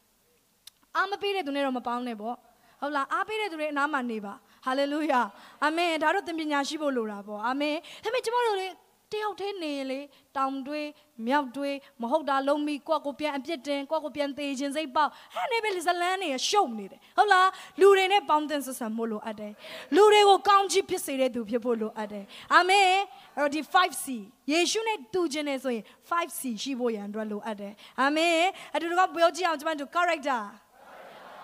[0.97, 2.37] အားမပေးတဲ့သူနဲ့တော့မပေါင်းနဲ့ပေါ့
[2.81, 4.35] ဟုတ်လားအားပေးတဲ့သူတွေအနားမှာနေပါ
[4.67, 5.21] ဟာလေလုယာ
[5.65, 8.69] အာမင်ဒါတို့သင်ပညာရှိဖို့လိုတာပေါ့အာမင်ဒါပေမဲ့ကျမတို့လေ
[9.13, 10.01] တယောက်တည်းနေရင်လေ
[10.37, 10.89] တောင်တွေး
[11.27, 17.49] မြောက်တွေးမဟုတ်တာလုံးမိကိုယ့်ကိုပြန်အပြစ်တင်ကိုယ့်ကိုပြန်သေးခြင်းစိတ်ပေါက်အဲ့နေပဲဇလန်းနေရရှုပ်နေတယ်ဟုတ်လား
[17.81, 19.53] လူတွေနဲ့ပေါင်းတင်ဆက်ဆံဖို့လိုအပ်တယ်
[19.95, 22.89] လူတွေကိုကောင်းချီးဖြစ်စေတဲ့သူဖြစ်ဖို့လိုအပ်တယ်အာမင်
[23.37, 24.07] အဲ့တော့ဒီ 5C
[24.53, 28.39] ယေရှုနဲ့တူခြင်းနဲ့ဆိုရင် 5C ရှိဖို့ရန်အတွက်လိုအပ်တယ်အာမင်
[28.75, 30.43] အတူတူကပြောကြည့်အောင်ကျမတို့ character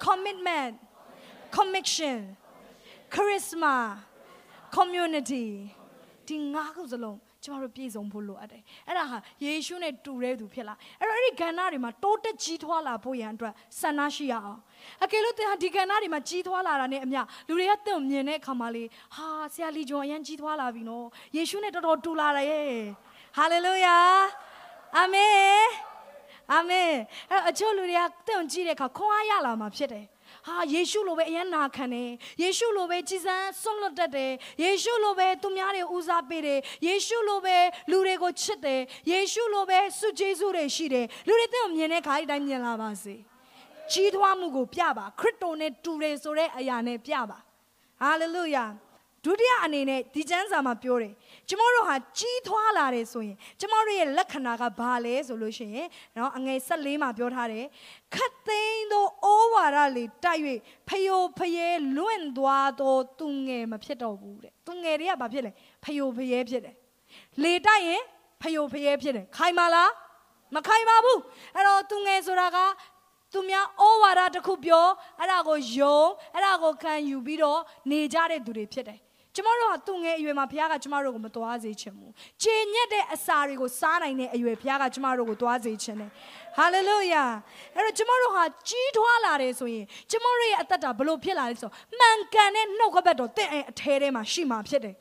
[0.07, 0.75] commitment
[1.57, 2.19] conviction
[3.15, 3.75] charisma
[4.77, 5.47] community
[6.29, 14.61] ဒီငါးခုစလုံးကျမတို့ပြည့်စုံဖို့လိုအပ်တယ်အဲ့ဒါဟာယေရှုနဲ့တူတဲ့သူဖြစ်လာအဲ့တော့အဲ့ဒီကဏ္ဍတွေမှာတိုးတက်ကြီးထွားလာဖို့ရန်အတွက်ဆန္ဒရှိရအောင်
[15.05, 18.85] အကယ်လို့သင်ဟာဒီကဏ္ဍတွေမှာကြီးထွားလာတာနဲ့အမျှလူတွေကသင်ကိုမြင်တဲ့အခါမှာလေ
[19.15, 22.71] ဟာဆရာလီဂျွန်အရင်ကြီးထွားလာပြီနော်ယေရှုနဲ့တော်တော်တူလာတယ်
[23.37, 23.97] ဟာလေလုယာ
[24.97, 25.90] အာမင်
[26.53, 26.93] အာမင်
[27.31, 30.07] အဲ့အချို့လူတွေကတင့်ကြည့်တဲ့အခါခွန်အားရလာမှာဖြစ်တယ်
[30.47, 32.11] ဟာယေရှုလိုပဲအယံနာခံတယ်
[32.43, 34.33] ယေရှုလိုပဲကြည်စမ်းဆွန့်လွတ်တတ်တယ်
[34.63, 37.57] ယေရှုလိုပဲသူများတွေဦးစားပေးတယ်ယေရှုလိုပဲ
[37.91, 43.15] လူတွေကိုချစ်တယ်ယေရှုလိုပဲစုကျေးဇူးတွေရှိတယ်လူတွေတင့်ကိုမြင်တဲ့ခါအတိုင်းမြင်လာပါစေ
[43.93, 47.39] ကြီးထွားမှုကိုပြပါခရစ်တော်နဲ့တူတယ်ဆိုတဲ့အရာနဲ့ပြပါ
[48.03, 48.65] ဟာလေလုယာ
[49.25, 51.15] ဒုတိယအနေနဲ့ဒီကျမ်းစာမှာပြောတယ်
[51.50, 57.66] ကျမတို့ဟာကြီးထွားလာတယ်ဆိုရင်ကျမတို့ရဲ့လက္ခဏာကဘာလဲဆိုလို့ရှိရင်เนาะအငယ်14မှာပြောထားတယ်
[58.16, 60.42] ခတ်သိမ်းသောဩဝါဒလေတိုက်၍
[60.90, 65.52] ဖယိုဖယဲလွင့်သွားသောသူငယ်မဖြစ်တော့ဘူးတဲ့သူငယ်တွေကဘာဖြစ်လဲ
[65.84, 66.76] ဖယိုဖယဲဖြစ်တယ်
[67.44, 68.02] လေတိုက်ရင်
[68.42, 69.92] ဖယိုဖယဲဖြစ်တယ်ခိုင်မာလား
[70.56, 71.20] မခိုင်ပါဘူး
[71.56, 72.58] အဲ့တော့သူငယ်ဆိုတာက
[73.34, 74.86] သူများဩဝါဒတစ်ခုပြော
[75.20, 76.00] အဲ့ဒါကိုယုံ
[76.36, 77.60] အဲ့ဒါကိုခံယူပြီးတော့
[77.92, 79.00] နေကြတဲ့သူတွေဖြစ်တယ်
[79.41, 82.11] ကျမတို့ကသူငယ်အရွယ်မှာဘုရားကကျမတို့ကိုမသွားစေချင်ဘူး။
[82.43, 86.11] ခြေညက်တဲ့အစာတွေကိုစားနိုင်တဲ့အရွယ်ဘုရားကကျမတို့ကိုသွားစေချင်တယ်။
[86.57, 87.25] ဟာလေလုယာ။
[87.77, 94.95] အဲ့တော့ကျမတို့ဟာကြီးထွားလာတယ်ဆိုရင်ကျမတို့ရဲ့အသက်တာဘလို့ဖြစ်လာလဲဆိုမှန်ကန်တဲ့နှုတ်ကပတ်တော်တင့်အထဲထဲမှာရှိမှာဖြစ်တယ်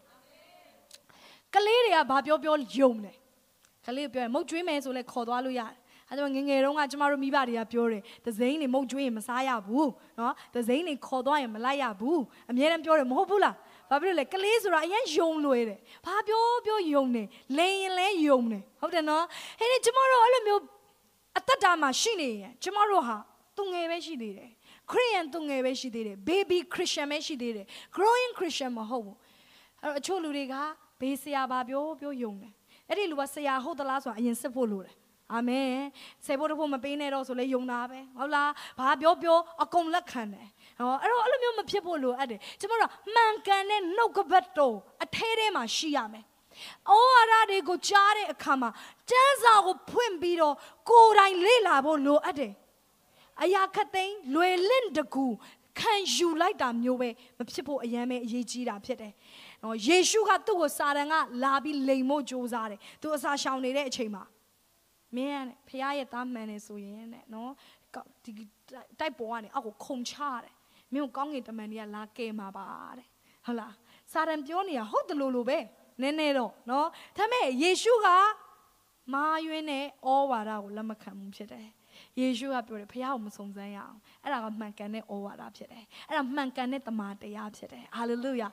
[1.54, 3.16] ။ကလေးတွေကဘာပြောပြောယုံတယ်။
[3.86, 5.76] ကလေးပြောရင်မုတ်ကျွေးမယ်ဆိုလဲခေါ်သွားလို့ရတယ်။
[6.12, 9.88] အဲဒါငငယ်တုန်းကကျမတို့မိဘတွေကပြောတယ်။သစိမ့်နေမုတ်ကျွေးရင်မစားရဘူး။
[10.20, 13.56] နော်။သစိမ့်နေခေါ်သွားရင်မလိုက်ရဘူး။အများအားပြောတယ်မဟုတ်ဘူးလား။
[13.90, 19.26] ဘာဖြစ်လို့လဲကလေးဆိုတာအရင်ယုံလွယ်တယ်ဘာပြောပြောယုံတယ်လိန်ရင်လဲယုံတယ်ဟုတ်တယ်နော်
[19.60, 20.62] ဟဲ့ဒီကျမတို့အဲ့လိုမျိုး
[21.38, 23.18] အသက်တာမှာရှိနေရင်ကျမတို့ဟာ
[23.58, 24.50] သူငယ်ပဲရှိသေးတယ်
[24.92, 29.18] ခရိယန်သူငယ်ပဲရှိသေးတယ် baby christian ပဲရှိသေးတယ် growing christian မဟုတ်ဘူး
[29.84, 30.56] အဲ့တော့အချို့လူတွေက
[31.02, 32.52] ဘေးဆရာဘာပြောပြောယုံတယ်
[32.90, 34.96] အဲ့ဒီလူကဆရာဟုတ်သလားဆိုတာအရင်စစ်ဖို့လိုတယ်
[35.34, 35.74] အာမင်
[36.26, 40.48] ဆေဖို့တဖို့မပေးနဲ့တော့ဆိုလဲယုံတာပဲဟုတ်လားဘာပြောပြောအကုန်လက်ခံတယ်
[40.80, 46.26] ဟောအဲ့တော့အဲ့လိုမျိုးမဖြစ်ဖို့လိုအပ်တယ်ကျမတို့ကမှန်ကန်တဲ့နှုတ်ကပတ်တော်အထဲထဲမှာရှိရမယ်။
[46.90, 48.70] အော်အရာတွေကိုကြားတဲ့အခါမှာ
[49.10, 50.56] ကျမ်းစာကိုဖွင့်ပြီးတော့
[50.90, 52.54] ကိုယ်တိုင်လေ့လာဖို့လိုအပ်တယ်။
[53.44, 55.26] အရာခတ်သိမ်းလွယ်လင့်တကူ
[55.80, 59.14] ခံယူလိုက်တာမျိုးပဲမဖြစ်ဖို့အယမ်းပဲအရေးကြီးတာဖြစ်တယ်။
[59.64, 61.14] နော်ယေရှုကသူ့ကိုစာတန်က
[61.44, 64.24] လာပြီးလိမ်ဖို့ကြိုးစားတယ်။သူအစာရှောင်နေတဲ့အချိန်မှာ
[65.16, 67.52] မင်းကဖခင်ရဲ့သားမှန်နေဆိုရင်တဲ့နော်
[68.24, 68.32] ဒီ
[69.00, 70.54] တိုက်ပေါ်ကနေအောက်ကိုခုန်ချတယ်
[70.94, 73.08] မင်းကိုကောင်းကင်တမန်တွေကလာကဲမှာပါတဲ့
[73.46, 73.74] ဟုတ်လား
[74.12, 75.58] စာရန်ပြောနေတာဟုတ်တယ်လို့လို့ပဲ
[76.02, 78.08] နည်းနည်းတော့နော်ဒါပေမဲ့ယေရှုက
[79.14, 79.88] မာယွင်းတဲ့ဩ
[80.32, 81.68] ဝါဒကိုလက်မခံဘူးဖြစ်တယ်
[82.20, 88.48] ယေရှုကပြောတယ်ဖခင်ကိုမစုံစမ်းရအောင်အဲ့ဒါကမှန်ကန်တဲ့ဩဝါဒဖြစ်တယ်အဲ့ဒါမှန်ကန်တဲ့တမန်တရားဖြစ်တယ်ဟာလေလုယာ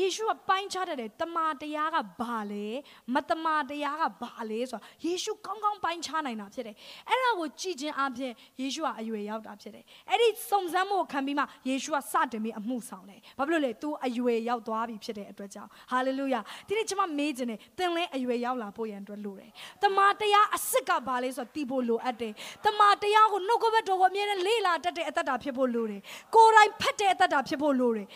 [0.00, 2.66] ယေရှုကပိုင်းခြားတယ်တမန်တရားကဘာလဲ
[3.14, 6.76] မတမန်တရားကဘာလဲဆိုတာယေရှုကောင်းကောင်းပိုင်းခြားနိုင်တာဖြစ်တယ်
[7.08, 19.50] အဲ့ဒါကိုကြည်ခြင်းအပြင်ယေရှုကအရွယ်ရောက်တာဖြစ်တယ်အဲ့ဒီစုံစမ်းမှုကိုခံပြီးမှယေရှုကစတင်ပြီးအမှုဆောင်တယ်ဘာဖြစ်လို့လဲ तू အရွယ်ရောက်သွားပြီဖြစ်တဲ့အတွက်ကြောင့်ဟာလေလုယာဒီနေ့ကျွန်မမေးခြင်းနဲ့သင်လဲအရွယ်ရောက်လာဖို့ရန်အတွက်လိုတယ်
[19.82, 22.32] တမန်တရားအစ်စ်ကဘာလဲဆိုတာသိဖို့လိုအပ်တယ်
[22.64, 26.01] တမန်တရားကိုနှုတ်ကပတ်တော်ကိုအမြဲတမ်းလေ့လာတတ်တဲ့အသက်တာဖြစ်ဖို့လိုတယ်
[26.35, 28.07] ကိုယ်တိုင်ဖတ်တဲ့အသက်တာဖြစ်ဖို့လိုတယ်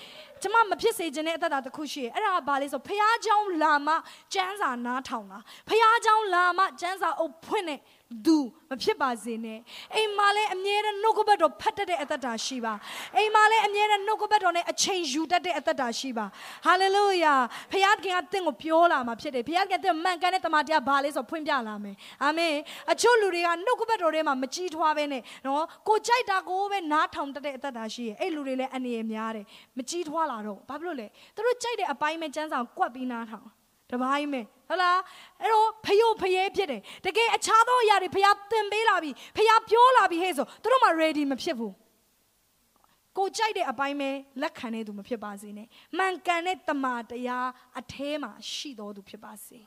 [0.42, 3.90] ကျမမဖြစ်စေခြင်းတဲ့အသက်တာတစ်ခုရှိတယ်အဲ့ဒါကဘာလဲဆိုဖះเจ้าလာမ
[4.34, 7.80] ကျမ်းစာနားထောင်တာဖះเจ้าလာမကျမ်းစာအုပ်ဖွင့်တဲ့
[8.27, 8.37] သူ
[8.71, 9.59] မဖြစ်ပါစေနဲ့
[9.95, 12.75] အိမ်မှာလည်းအမြဲတမ်းနှုတ်ကပတ်တော်ဖတ်တတ်တဲ့အသက်တာရှိပါ
[13.17, 16.27] အိမ်မှာလည်းအမြဲတမ်းနှုတ်ကပတ်တော်နဲ့အချိန်ယူတတ်တဲ့အသက်တာရှိပါ
[16.67, 17.35] ဟာလေလုယာ
[17.73, 22.55] ဖခင်ကတင့်ကိုပြောလာမှာဖြစ်တယ်ဖခင်ကတင့်မှန်ကန်တဲ့တမန်တရားဘာလဲဆိုဖွင့်ပြလာမယ်အာမင်
[22.93, 29.47] အချို့လူတွေကနှုတ်ကပတ်တော်ထဲမှာမကြီးထွားပဲနဲ့နော်ကိုကြိုက်တာကိုပဲနားထောင်တတ်တဲ့အသက်တာရှိရဲ့အဲ့လူတွေလည်းအနေရများတယ်
[29.77, 33.47] မကြီးထွားလာတော့ဘာဖြစ်လို့လဲသူတို့ကြိုက်တဲ့အပိုင်းပဲစမ်းဆောင်ကွက်ပြီးနားထောင်
[33.91, 34.99] တပိုင်းပဲ ဟုတ်လား
[35.41, 41.75] အဲ့တော့ဖယိုဖယဲဖြစ်တယ်တကယ်အခြားသောအရာတွေဖျားသင်ပေးလာပြီဖျားပြောလာပြီဟဲ့ဆိုသူတို့မှ ready မဖြစ်ဘူး
[43.19, 44.11] ကိုကြိုက်တဲ့အပိုင်းပဲ
[44.43, 49.59] လက်ခံနေသူမဖြစ်ပါစေနဲ့မှန်ကန်တဲ့တမာတရားအแทမှာရှိတော်သူဖြစ်ပါစေ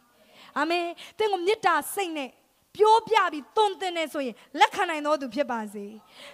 [0.58, 0.86] အာမင်
[1.18, 2.30] သင်ကိုမေတ္တာစိတ်နဲ့
[2.76, 5.86] ပြောပြပြီးတွန်းတင်နေဆိုရင်လက်ခံနိုင်တော်သူဖြစ်ပါစေ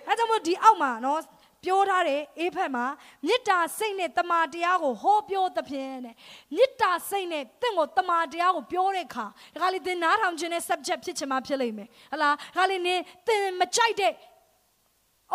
[0.08, 1.20] အဲကြောင့်မို့ဒီအောက်မှာနော်
[1.64, 2.86] ပြောထားတယ်အေးဖက်မှာ
[3.28, 6.16] မေတ္တာစိတ်နဲ့တမာတရားကိုဟောပြောသဖြင့်တဲ့
[6.56, 14.14] မေတ္တာစိတ်နဲ့တင့်ကိုတမာတရားကိုပြောတဲ့အခါဒါကလေးသင်နားထောင်ခြင်းနဲ့ subject ဖြစ်ချင်မှဖြစ်လိမ့်မယ်ဟလားဒါကလေးနင်သင်မကြိုက်တဲ့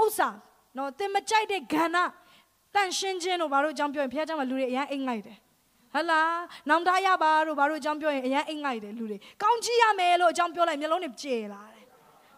[0.03, 0.29] ဥစ္စာ
[0.77, 1.99] နော်သင်မကြိုက်တဲ့ဂန္ဓ
[2.75, 5.37] တန်ရှင်းခြင်းတို့ဘာလို့အကြောင်းပြောရင်ဘုရားကျောင်းမှာလူတွေအရင်အိမ်ငိုက်တယ်
[5.95, 6.21] ဟလာ
[6.69, 11.63] နောင်တရပါတို့ဘာလို့အကြောင်းပြောရင်အရင်အိမ်ငိုက်တယ်လူတွေကောင်းကြည့်ရမယ်လို့အကြောင်းပြောလိုက်မျက်လုံးတွေကျေလာ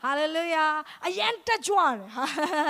[0.07, 0.67] ဟာလေလုယာ
[1.07, 2.25] အယံတက်ကြွတယ်ဟာ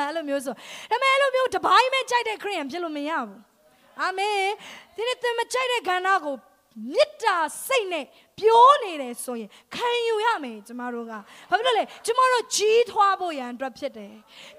[0.06, 0.54] အဲ့လိုမျိုးဆို
[0.90, 3.40] ဒါပေမဲ့အဲ့လိုမျိုးတပိုင်းပဲကြိုက်တဲ့ခရိယန်ဖြစ်လို့မရဘူး
[4.02, 4.40] အာမင်
[4.96, 6.36] ဒီနေ့သင်မကြိုက်တဲ့ခန္ဓာကို
[6.92, 8.04] မေတ္တာစိတ်နဲ့
[8.38, 11.20] ပြောနေတယ်ဆိုရင်ခံယူရမယ်ကျမတို့ကဘာ
[11.50, 14.14] ဖြစ်လို့လဲကျမတို့ကြီးထွားဖို့ရန်အတွက်ဖြစ်တယ်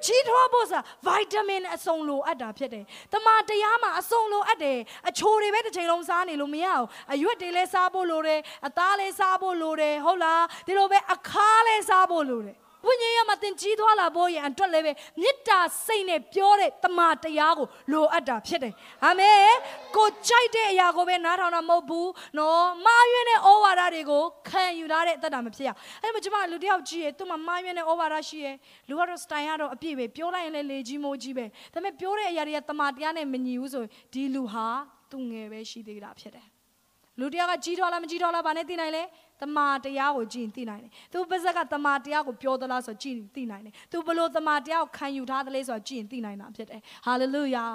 [0.06, 18.74] ကြီးထွားဖို့ဆိုတာဗိုက်တာမင်အစုံလိုအပ်တာဖြစ်တယ်တမန်တရားမှာအစုံလိုအပ်တယ်အချိုတွေပဲတစ်ချိန်လုံးစားနေလို့မရဘူးအရွက်တွေလည်းစားဖို့လိုတယ်အသားလည်းစားဖို့လိုတယ်ဟုတ်လားဒီလိုပဲအခါလည်းစားဖို့လိုတယ် ဝိညာဉ်ရမှာသင်ကြီးထွားလာဖို့ရန်အတွက်လည်းပဲမေတ္တာစိတ်နဲ့ပြောတဲ့တမန်တရားကိုလိုအပ်တာဖြစ်တယ်
[19.06, 19.52] အာမင်
[19.96, 25.70] ကိုကြိုက်တဲ့အရာကိုပဲနားထောင်တာမဟုတ်ဘူးနော်မာယွင်းတဲ့ဩဝါဒတွေကိုခံယူထားတဲ့အသက်တာမဖြစ်ရ
[26.02, 28.48] အဲ့မှာကျမလူတယောက်ကြည့်ရသူ့မှာမာယွင်းတဲ့ဩဝါဒရှိရ
[28.90, 34.68] လူကတော့စတိုင်ကတော့အပြည့်ပဲပြောလိုက်ရင်လည်းလေကြီးမိုးကြီးပဲဒါပေမဲ့ပြောတဲ့အရာတွေကတမန်တရားနဲ့မညီဘူးဆိုရင်ဒီလူဟာ
[35.12, 36.48] သူငယ်ပဲရှိသေးတာဖြစ်တယ်
[37.20, 39.04] လူတရားကကြီးထွားလားမကြီးထွားလားဘာနဲ့သိနိုင်လဲ
[39.42, 47.66] တမာတရားကိုကြည့်ရင်သိနိုင်တယ်သူပါဇက်ကတမာတရားကိုပြောသလားဆိုကြည့်ရင်သိနိုင်တယ်သူဘလို့တမာတရားကိုခံယူထားသလဲဆိုကြည့်ရင်သိနိုင်တာဖြစ်တယ်ဟာလေလုယာ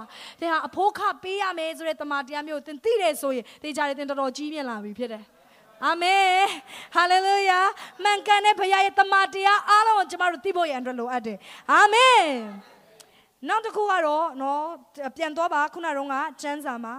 [0.41, 5.25] သင်ဟာအဖို့ခပေးရမယ်ဆိုတဲ့တမာတရားမျိုးသင်သိတယ်ဆိုရင်သိကြတယ်သင်တော်တော်ကြီးမြင့်လာပြီဖြစ်တယ်
[5.85, 6.47] အာမင်
[6.95, 7.61] ဟာလေလုယာ
[8.03, 11.39] မှန်ကန်တဲ့ဘုရားရဲ့တမန်တရားအားလုံးကိုကျမတို့သိဖို့ရန်အတွက်လိုအပ်တယ်
[11.73, 12.23] အာမင်
[13.49, 14.63] နောက်တစ်ခုကတော့နော်
[15.17, 16.95] ပြန်သွားပါခုနတုန်းကကျမ်းစာမှာ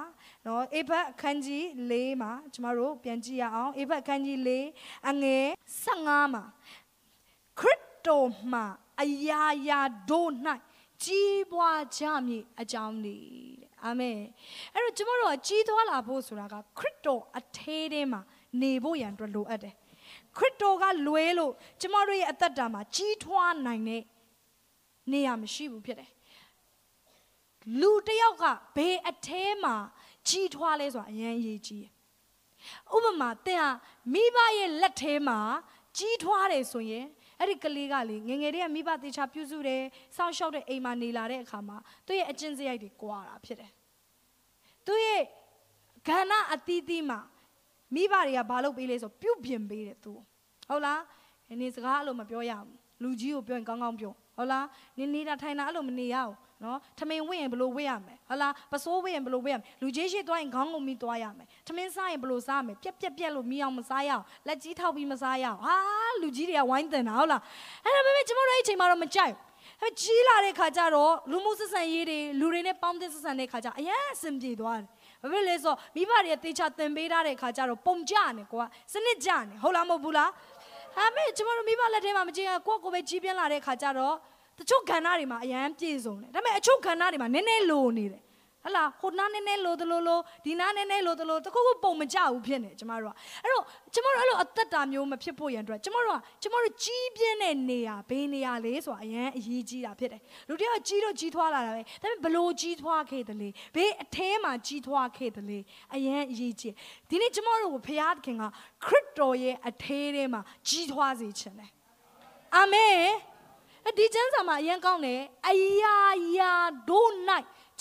[0.45, 4.49] နော်အေဖတ်အခန်းကြီး၄မှာကျမတို့ပြန်ကြည့်ရအောင်အေဖတ်အခန်းကြီး၄
[5.09, 5.45] အငယ်
[5.83, 6.43] 15မှာ
[7.59, 8.65] ခရစ်တော်မှာ
[9.01, 9.79] အယားယာ
[10.09, 10.31] တို့၌
[11.03, 13.23] ကြီးပွားကြမည်အကြောင်းလေး
[13.61, 14.19] တဲ့အာမင်
[14.73, 18.21] အဲ့တော့ကျမတို့ကကြီးသွားလာဖို့ဆိုတာကခရစ်တော်အထဲထဲမှာ
[18.61, 19.75] နေဖို့ရန်အတွက်လိုအပ်တယ်
[20.37, 24.03] ခရစ်တော်ကလွဲလို့ကျမတို့ရဲ့အသက်တာမှာကြီးထွားနိုင်တဲ့
[25.11, 26.11] နေရာမရှိဘူးဖြစ်တယ်
[27.79, 29.75] လူတယောက်ကဘယ်အထဲမှာ
[30.29, 31.85] ကြီးထွားလဲဆိုတာအရင်အရေးကြီး
[32.95, 33.69] ဥပမာသင်ဟာ
[34.13, 35.39] မိဘရဲ့လက်ထဲမှာ
[35.97, 37.05] ကြီးထွားတယ်ဆိုရင်
[37.39, 39.81] အဲ့ဒီကလေးကလေငငယ်တည်းကမိဘတေချာပြုစုတယ်
[40.15, 43.71] စောင့်ရှောက်တဲ့အိမ်မှာနေလာတဲ့အခါမှာသူ့ရဲ့အကျင့်စရိုက်တွေကွာတာဖြစ်တယ်
[44.85, 45.23] သူ့ရဲ့
[46.07, 47.19] ကဏ္ဍအသီးသီးမှာ
[47.95, 50.13] မိဘတွေကဘာလုပ်ပေးလဲဆိုပြုပြင်ပေးတယ်သူ
[50.69, 51.01] ဟုတ်လား
[51.61, 54.65] နေစကားအဲ့လိုမပြောရဘူးလူကြီးကိုပြောရင်ကောင်းကောင်းပြောဟုတ်လား
[54.97, 65.75] နေနေတာထိုင်တာအဲ့လိုမနေရဘူး နော်ထမင်းဝင့်ရင်ဘလို့ဝင့်ရမယ်ဟုတ်လားပစိုးဝင့်ရင်ဘလို့ဝင့်ရမယ်လူကြီးရှိသွားရင်ခေါင်းကုန်ပြီးသွားရမယ်ထမင်းစားရင်ဘလို့စားမယ်ပြက်ပြက်ပြက်လို့မီးအောင်မစားရအောင်လက်ကြီးထောက်ပြီးမစားရအောင်ဟာ
[66.21, 67.41] လူကြီးတွေကဝိုင်းတင်တာဟုတ်လား
[67.83, 74.87] အဲ့ဒါပေမဲ့ကျွန်တော်တို့အဲ့အချိန်မှာတော့မကြိုက်ဘူးအဲ့ကြီးလာတဲ့ခါကျတော့လူမှုဆက်ဆံရေးတွေလူတွေနဲ့ပေါင်းသင်းဆက်ဆံတဲ့ခါကျအရင်အဆင်ပြေသွားတယ်
[75.21, 80.29] ဘာဖြစ်လဲဆိုမိဘတွေကတေချာသင်ပေးထားတဲ့ခါကျတော့ပုံကြနေကွာစနစ်ကြနေဟုတ်လားမဟုတ်ဘူးလား
[80.97, 84.15] ဒါပေမဲ့ကျွန်တော်တို့မိဘလက်ထဲမှာမကြည့်ရကိုယ့်ကိုယ်ပဲကြီးပြင်းလာတဲ့ခါကျတော့
[84.57, 88.23] တချို့ကဏ္ဍတွေမှာအရန်ပြည့်စုံတယ်ဒါပေမဲ့အချို့ကဏ္ဍတွေမှာနည်းနည်းလိုနေတယ်
[88.65, 93.63] ဟလာဟိုနားနည်းနည်းလိုသလိုလိုဒီနားနည်းနည်းလိုသလိုတခုခုပုံမကြဘူးဖြစ်နေကျမတို့ကအဲ့တော့
[93.93, 105.59] ကျမတို့အဲ့လိုအသက်တာမျိုးမဖြစ်ဖို့ရန်အတွက်ကျမတို့ကကျမတို့ကြီးပြင်းတဲ့နေရာဘေးနေရာလေးဆိုတာအရန်အရေးကြီးတာဖြစ်တယ်လူတယောက်ကြီးတော့ကြီးထွားလာတာပဲဒါပေမဲ့ဘလို့ကြီးထွားခဲ့တယ်လေဘေးအထဲမှာကြီးထွားခဲ့တယ်လေ
[105.95, 106.73] အရန်အရေးကြီး
[107.09, 107.89] ဒီနေ့ကျမတို့ကိုဖ
[108.25, 108.43] ခင်က
[108.85, 111.71] ခရစ်တော်ရဲ့အထဲထဲမှာကြီးထွားစေခြင်းတယ်
[112.55, 113.32] အာမင်
[113.97, 115.19] ဒီကျမ်းစာမှာအရင်ကောင်းတယ်
[115.49, 115.97] အရာ
[116.37, 116.53] ရာ
[116.89, 117.11] တို့၌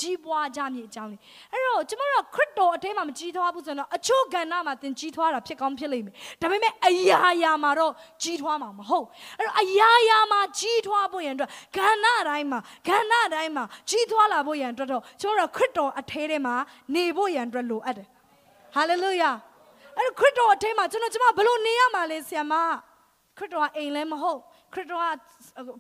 [0.01, 1.21] ကြီးပွားကြမည်အကြောင်းလေး
[1.53, 9.07] အဲ့တော့ကျမတို့ခရစ်တော်အထဲမှာမကြီးထွားဘူးဆိုတော့အချို့ကဏ္ဍမှာသင်ကြီးထွားတာဖြစ်ကောင်းဖြစ်လိမ့်မယ်ဒါပေမဲ့အရာရာမှာတော့ကြီးထွားမှာမဟုတ်
[9.39, 16.55] အဲ့တော့အရာရာမှာကြီးထွားဖို့ရန်အတွက်ကဏ္ဍတိုင်းမှာကဏ္ဍတိုင်းမှာကြီးထွားလာဖို့ရန်အတွက်တော့ကျမတို့ခရစ်တော်အထဲထဲမှာ
[16.95, 18.09] နေဖို့ရန်အတွက်လိုအပ်တယ်
[18.75, 19.31] ဟာလေလုယာ
[19.97, 22.55] အဲ့တော့ခရစ်တော်အထဲမှာကျွန်တော်ကျမဘယ်လိုနေရမှာလဲဆရာမ
[23.39, 24.41] ခရစ်တော်ကအိမ်လည်းမဟုတ်
[24.73, 25.07] ခရစ်တော်က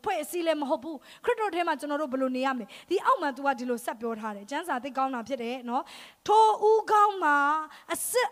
[0.04, 5.82] ဖွဲ့အစည်းလည်းမဟုတ်ဘူးခရစ်တော်ထဲမှာကျွန်တော်တို့ဘယ်လိုနေရမလဲဒီအောက်မှာ तू ကဒီလိုဆက်ပြောထားတယ်ကျမ်းစာသိကောင်းတာဖြစ်တယ်နော်
[6.28, 7.37] ထိုဦးကောင်းမှာ
[7.92, 8.28] အစစ်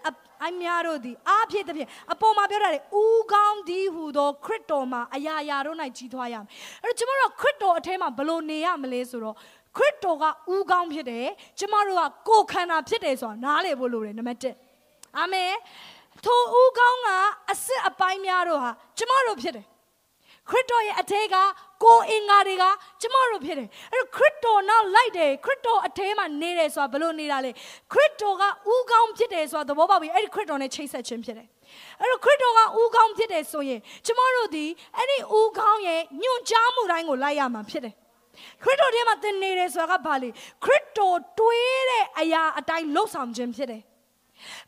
[0.46, 6.46] အများတို့သည်အားဖြစ်တဲ့ဖြင့်အပေါ်မှာပြောထားတယ်ဦးကောင်းသည်ဟူသောခရစ်တော်မှာအရာရာတို့၌ကြီးထွားရမယ်
[6.85, 9.37] အဲ့တော့ကျွန်တော်တို့ခရစ်တော်အထဲမှာဘယ်လိုနေရမလဲဆိုတော့
[9.76, 10.24] ခရစ်တော်က
[10.55, 11.26] ဦးကောင်းဖြစ်တယ်
[11.59, 15.53] ကျမတို့ကကိုယ်ခန္ဓာဖြစ်တယ်ဆိုတာနားလည်ဖို့လိုတယ်နံပါတ်1အာမင်
[16.24, 17.09] ထိုဦးကောင်းက
[17.48, 19.66] အစ်စ်အပိုင်းများတို့ဟာကျမတို့ဖြစ်တယ်
[20.51, 21.37] ခရစ်တော်ရဲ့အထဲက
[21.85, 22.65] ကိုအင်္ဂါတွေက
[23.01, 27.51] ကျမတို့ဖြစ်တယ်အဲ့တော့ခရစ်တော်နောက်လိုက်တယ်ခရစ်တော်အထဲမှာနေတယ်ဆိုတာဘယ်လိုနေတာလဲ
[27.93, 28.43] ခရစ်တော်က
[28.75, 31.49] ဥကောင်းဖြစ်တယ်ဆိုတာသဘောပေါက်ပြီအဲ့ဒီခရစ်တော်နဲ့ချိတ်ဆက်ခြင်းဖြစ်တယ်
[32.01, 34.65] အဲ့တော့ခရစ်တော်ကဥကောင်းဖြစ်တယ်ဆိုရင်ကျမတို့ဒီ
[34.97, 37.95] အဲ့ဒီဥကောင်းရဲ့ညွန့်ကြားမှုတိုင်းကိုလိုက်ရမှာဖြစ်တယ်
[38.63, 40.29] ခရစ်တော်ထဲမှာသင်နေတယ်ဆိုတာကဘာလဲ
[40.65, 43.83] ခရစ်တော်တွေးတဲ့အရာအတိုင်းလှုပ်ဆောင်ခြင်းဖြစ်တယ်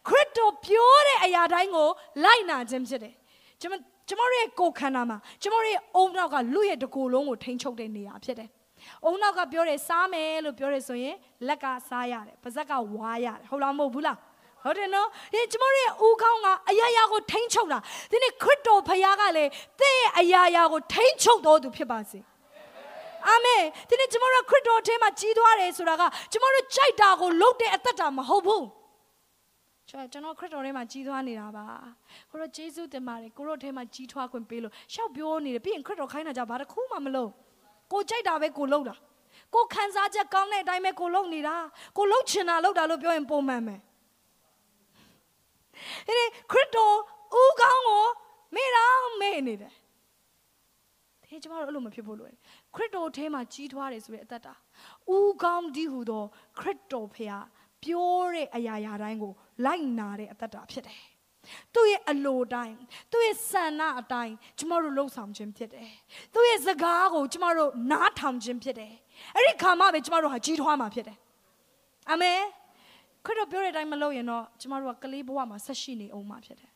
[0.09, 1.89] ခရစ်တော်ပြောတဲ့အရာတိုင်းကို
[2.25, 3.15] လိုက်နာခြင်းဖြစ်တယ်
[3.61, 3.75] ကျွန်မ
[4.13, 8.49] ကျမတို့ရဲ့ကိုယ်ခန္ဓာမှာကျမတို့ရဲ့အုံနောက်ကလူရဲ့တကိုယ်လုံးကိုထိန်းချုပ်တဲ့နေရာဖြစ်တယ်။
[9.05, 11.17] အုံနောက်ကပြောတယ်စားမယ်လို့ပြောတယ်ဆိုရင်
[11.49, 14.17] လက်ကစားရတယ်ပါဇက်ကဝါရတယ်ဟုတ်လားမဟုတ်ဘူးလား။
[14.65, 17.79] ဟုတ်တယ်နော်ဒီကျမတို့ရဲ့ဦးခေါင်းကအရာရာကိုထိန်းချုပ်တာ
[18.11, 22.19] ဒီနေ့ခရစ်တော်ဖခင်ကလည်းတဲ့ရဲ့အရာရာကိုထိန်းချုပ်တော်သူဖြစ်ပါစေ
[23.29, 28.65] အာမင်ဒီနေ့ကျမတို့ခရစ်တော်အထဲမှာကြီးသွားတယ်ဆိုတာကကျမတို့ကြိုက်တာကိုလုပ်တဲ့အသက်တာမဟုတ်ဘူး
[29.89, 31.67] ကျွန်တော်ခရစ်တော်ထဲမှာကြီးထွားနေတာပါ
[32.31, 37.31] ကိုရောယေရှုတင်ပါတယ်ကိုရောထဲမှာကြီးထွားခွင့်ပေးလို့ရှောက်ပြောနေတယ်ပြီးရင်ခရစ်တော်ခိုင်းတာကြဘာတစ်ခုမှမလုပ်
[37.93, 38.95] ကိုကြိုက်တာပဲကိုလုပ်တာ
[39.55, 41.57] ကိုခံစားချက်ကောင်းတဲ့အတိုင်းပဲကိုလုပ်နေတာ
[41.97, 43.77] ကိုလုပ်ချင်တာလုပ်တာလို့ပြောရင်ပုံမှန်ပဲ
[46.09, 46.97] ဒီခရစ်တော်
[47.41, 48.05] ဦးကောင်းကို
[48.55, 48.85] မေ့တာ
[49.21, 49.73] မေ့နေတယ်
[51.23, 52.39] ဒီဟေးကျမတို့အဲ့လိုမဖြစ်ဖို့လိုတယ်
[52.75, 54.55] ခရစ်တော်ထဲမှာကြီးထွားတယ်ဆိုတဲ့အသက်တာ
[55.15, 56.25] ဦးကောင်းဒီဟူသော
[56.59, 57.45] ခရစ်တော်ဖခင်
[57.83, 59.33] ပြောတဲ့အရာရာတိုင်းကို
[59.65, 61.03] လိုက်နာတဲ့အသက်တာဖြစ်တယ်
[61.75, 62.77] သူ့ရဲ့အလိုတိုင်း
[63.13, 65.91] သူ့ရဲ့ဆန္ဒအတိုင်းကျမတို့လှုပ်ဆောင်ခြင်းဖြစ်တယ်
[66.35, 68.93] သူ့ရဲ့စကားကိုကျမတို့နားထောင်ခြင်းဖြစ်တယ်
[69.35, 71.19] အဲ့ဒီခါမှပဲကျမတို့ဟာကြီးထွားမှာဖြစ်တယ်
[72.11, 72.41] အာမင်
[73.27, 76.71] ခရစ်တော်ပြောတဲ့အတိုင်းမလုပ်ရင်တော့ကျမတို့ကကလေးဘဝမှာဆက်ရှိနေအောင်မှာဖြစ်တယ်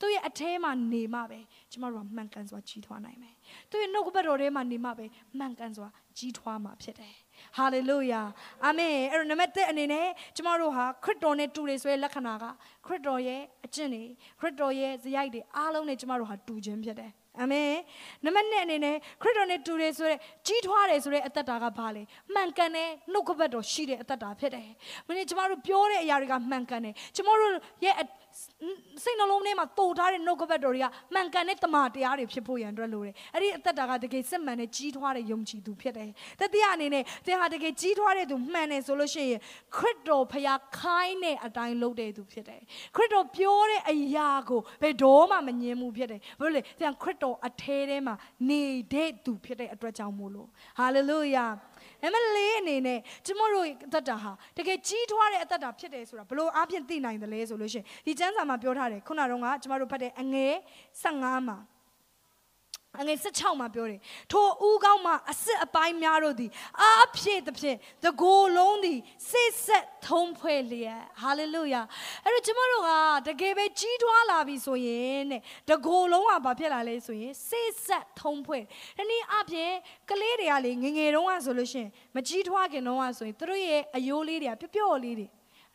[0.00, 1.40] သူ့ရဲ့အထဲမှာနေမှပဲ
[1.72, 3.34] ကျမတို့ကမှန်ကန်စွာကြီးထွားနိုင်မယ်
[3.70, 5.06] သူ့ရဲ့နှုတ်ကပတ်တော်ထဲမှာနေမှပဲ
[5.38, 7.14] မှန်ကန်စွာကြီးထွားမှာဖြစ်တယ်
[7.56, 8.22] ဟာလေလုယာ
[8.64, 12.44] အာမင်အဲ့တော့နံပါတ်1အနေနဲ့ကျမတို့ဟာခရစ်တော်နဲ့တူတယ်ဆိုတဲ့လက္ခဏာက
[12.86, 14.04] ခရစ်တော်ရဲ့အကျင့်တွေ
[14.40, 17.70] ခရစ်တော်ရဲ့ဇယိုက်တွေအားလုံးနဲ့ကျမတို့ဟာတူခြင်းဖြစ်တယ် အာမင်
[18.24, 22.02] နံပါတ်2အနေနဲ့ခရစ်တော်နဲ့တူတယ်ဆိုတဲ့ကြီးထွားတယ်ဆိုတဲ့အသက်တာကဘာလဲ
[22.34, 24.68] မှန်ကန်တဲ့နှုတ်ကပတ်တော်ရှိတဲ့အသက်တာဖြစ်တယ်
[25.06, 27.52] မင်းကျမတို့ပြောတဲ့အရာတွေကမှန်ကန်တယ်ကျမတို့
[27.84, 27.96] ရဲ့
[29.04, 39.40] စိတ်နှလုံးထဲမှာတိုးထားတဲ့နှုတ်ကပတ်တော်တွေကမှန်ကန်တဲ့တမန်တရားတွေဖြစ်ဖို့ရန်အတွက်လိုတယ်အဲ့ဒီအသက်တာကတကယ်စစ်မှန်တဲ့ကြီးထွားတဲ့ယုံကြည်သူဖြစ်တယ်တတိယအနေနဲ့သင်ဟာတကယ်ကြီးထွားတဲ့သူမှန်တယ်ဆိုလို့ရှိရင်
[39.76, 42.60] ခရစ်တော်ဖခင်ခိုင်းတဲ့အတိုင်းလုပ်တဲ့သူဖြစ်တယ်
[42.96, 48.14] ခရစ်တော်ပြောတဲ့အရာကိုဘယ်တော့မှမငြင်းမှုဖြစ်တယ်ဘာလို့လဲသင်ခရစ်တော်အထဲထဲမှာ
[48.48, 51.46] နေတဲ့သူဖြစ်တဲ့အတွက်ကြောင့်မို့လို့ဟာလေလုယာ
[52.02, 60.54] နံပါတ်၄အနေနဲ့ကျမတို့အသက်တာဟာတကယ်ကြီးထွားတဲ့အသက်တာဖြစ်တယ်ဆိုတာဘလို့အပြင်သိနိုင်တယ်လဲဆိုလို့ရှိရင်ဒီကျမ်းစာမှာပြောထားတယ်ခုနကတော့ကကျမတို့ဖတ်တဲ့အငယ်
[61.02, 61.58] 15မှာ
[63.00, 64.00] အငယ်16မှာပြောတယ်
[64.32, 66.50] ထိုဦးကောင်းမှာအစစ်အပိုင်းများတို့သည်
[66.80, 68.98] အားဖြည့်သဖြင့်တကိုယ်လုံးသည်
[69.30, 71.82] စိတ်ဆက်ထုံးဖွဲ့လျက်ဟာလေလုယာ
[72.24, 72.90] အဲ့တော့ကျမတို့က
[73.28, 78.62] တကယ်ပဲကြီးထွားလာပြီဆိုရင်တဲ့တကိုယ်လုံးကဘာဖြစ်လာလဲဆိုရင်စိတ်ဆက်ထုံးဖွဲ့
[78.98, 79.70] ဒီနေ့အပြင်
[80.10, 85.26] ကလေးတွေကလေငငယ်တုန်းကဆိုလို့ရှိရင်မကြီးထွားခင်တုန်းကဆိုရင်သူတို့ရဲ့အယိုးလေးတွေကပျော့ပျော့လေးတွေ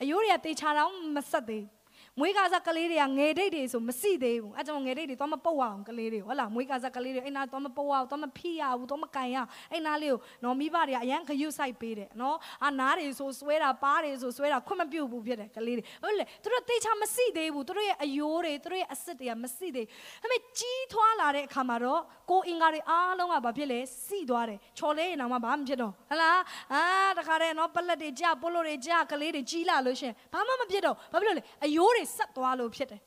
[0.01, 1.76] အယိုးတွေကတေချာတော့မဆက်သေးဘူး
[2.19, 9.37] မွေးကားစားကလေးတွေကငယ်ဒိတ်တွေဆိုမစိသေးဘူးအဲကြောင့်ငယ်ဒိတ်တွေတော့မပုတ်အောင်ကလေးတွေဟုတ်လားမွေးကားစားကလေးတွေအိမ်နာတော့မပုတ်အောင်တော့မဖိရဘူးတော့မကန်ရ
[9.71, 19.85] အိမ်နာလေးကိုနော်မိဘတွေကအရန်ခရုစိုက်ပေးတယ်နော်အာနားတွေဆိုဆွဲတာပါးတွေဆိုဆွဲတာခွင့်မပြုတ်ဘူးဖြစ်တယ်ကလေးတွေဟုတ်လေသူတို့တေချာမစိသေးဘူးသူတို့ရဲ့အယိုးတွေသူတို့ရဲ့အစစ်တွေကမစိသေး
[20.21, 22.01] ဒါပေမဲ့ကြီးထွားလာတဲ့အခါမှာတော့
[22.31, 26.39] ကိုအင်္ဂါတွေအားလုံးကဘာဖြစ်လဲစိသွားတယ်ချော်လဲရင်တော့မှဘာမှမဖြစ်တော့ဟလား
[26.73, 26.83] အာ
[27.17, 33.01] တခါတည်းနော်ပလက်တွေကြပိုလို့တွေကြကလေးတွေကြီးလာလို့ရှင်ဘာမှမဖြစ်တော့ဘာဖြစ်လို့လဲအယိုးတွေဆက်သွားလို့ဖြစ်တယ်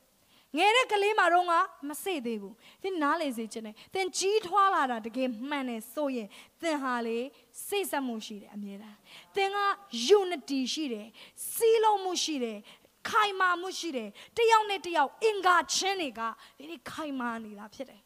[0.57, 1.53] ငယ်တဲ့ကလေးမှာတော့က
[1.89, 6.29] မစေ့သေးဘူးသင်နားလေစေချင်တယ်သင်ကြီးထွားလာတာတကယ်မှန်တယ်ဆိုရင်
[6.63, 7.19] သင်ဟာလေ
[7.67, 8.99] စိတ်ဆက်မှုရှိတယ်အမြဲတမ်း
[9.37, 9.59] သင်က
[10.19, 11.07] unity ရှိတယ်
[11.53, 12.59] စီးလုံးမှုရှိတယ်
[13.09, 16.21] ခိုင်မာမှုရှိတယ်တယောက်နဲ့တယောက်အင်္ဂါချင်းတွေက
[16.59, 18.01] ဒီခိုင်မာနေတာဖြစ်တယ်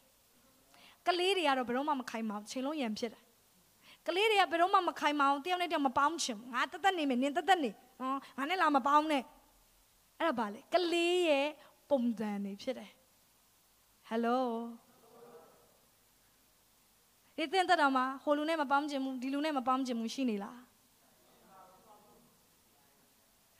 [1.07, 3.21] ကလေးတွေကတော့ဘယ်တော့မှမခိုင်မာဘူးချိန်လုံးရံဖြစ်တယ်
[4.07, 9.23] ကလေးတွေကဘယ်တော့မှမခိုင်မာအောင်တယောက်နဲ့တယောက်မပေါင်းချင်ဘူးငါတသက်နေမယ်နင်တသက်နေဟောငါနဲ့လာမပေါင်းနဲ့
[10.19, 11.47] အဲ့ဒါပါလေကလေးရဲ့
[11.89, 12.91] ပုံစံနေဖြစ်တယ်
[14.07, 14.45] ဟယ်လို
[17.37, 20.59] ဒီတင်တဲ့တော့မှာဟိုလူနဲ့မပေါင်းချင်ဘူးဒီလူနဲ့မပေါင်းချင်ဘူးရှိနေလား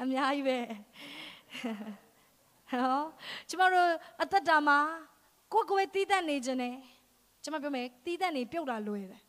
[0.02, 0.58] အများကြီးပဲ
[2.72, 3.04] ဟော
[3.50, 3.90] ကျမတို့
[4.22, 4.78] အသက်တာမှာ
[5.54, 6.76] ကိုယ်ကိုယ်တီးတတ်နေခြင်းနဲ့
[7.44, 9.22] ကျမပြောမယ်တီးတတ်နေပြုတ်တာလွယ်တယ်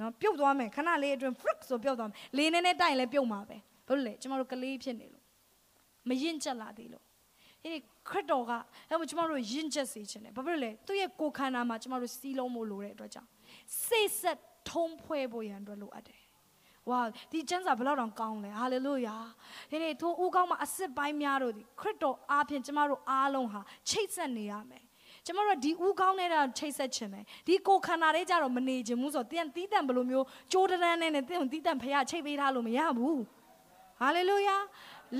[0.00, 3.56] နော်ပြုတ်သွားမယ်ခဏလေးအတွင်း frick ဆိုပြုတ်သွားမယ်လေနေနဲ့တိုက်ရင်လည်းပြုတ်မှာပဲ
[3.86, 5.15] ဘာလို့လဲကျမတို့ကလေးဖြစ်နေလို့
[6.08, 7.04] မရင်ကျက်လာသေးလို့
[7.64, 7.72] ဒီ
[8.08, 8.52] ခရစ်တော်က
[8.88, 13.28] အဲ့မှာကျမတို့ယဉ်ချက်စေခြင်းတယ်ဘာဖြစ်လို့လဲသူ့ရဲ့ကိုယ်ခန္ဓာမှာကျမတို့စီးလုံးဖို့လိုတဲ့အတွက်ကြောင့်
[13.84, 14.38] စိတ်ဆက်
[14.70, 16.20] ထုံးဖွဲ့ဖို့ရန်အတွက်လိုအပ်တယ်
[16.90, 17.00] ဝါ
[17.32, 19.16] ဒီကျမ်းစာဘယ်လောက်တောင်ကောင်းလဲဟာလေလုယာ
[19.70, 24.84] ဒီနေ့ထိုဦးကောင်းမှာအစစ်ပိုင်းများတို့ဒီခရစ်တော်အားဖြင့်ကျမတို့အားလုံးဟာချိတ်ဆက်နေရမယ်
[25.26, 33.20] ကျမတို့ဒီဦးကောင်းနေတာချိတ်ဆက်ခြင်းပဲဒီကိုခန္ဓာလေးကြတော့မနေခြင်းဘူးဆိုတော့တင်းတီးတန့်ဘလို့မျိုးကြိုးတန်းနဲ့တင်းတီးတန့်ဖះချိတ်ပေးထားလို့မရဘူး
[34.00, 34.56] ဟာလေလုယာ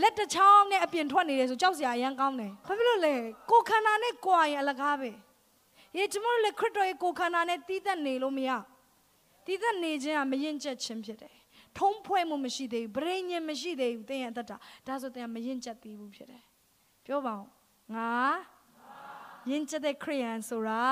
[0.01, 3.15] လက်တစ်ချောင်းနဲ့အပြင်ထွက်နေတယ်ဆိုကြောက်စရာအရန်ကောင်းတယ်ဘာဖြစ်လို့လဲ
[3.51, 5.11] ကိုခန္ဓာနဲ့ကိုယ်ရင်အလကားပဲ
[5.97, 8.51] ရေကျမတို့လည်းခရစ်တော်ရဲ့ကိုခန္ဓာနဲ့တီးသက်နေလို့မရ
[9.47, 11.35] တီးသက်နေခြင်းကမရင်ကျက်ခြင်းဖြစ်တယ်
[11.79, 16.43] ထုံးဖွဲ့မှုမရှိသေးဘူးဗရိညင်မရှိသေးဘူးသင်ရဲ့အသက်တာဒါဆိုသင်ကမရင်ကျက်သေးဘူးဖြစ်တယ်
[17.07, 17.47] ပြောပါဦး
[17.95, 18.11] ငါ
[19.51, 20.83] ရင်ကျက်တဲ့ခရိယန်ဆိုတာ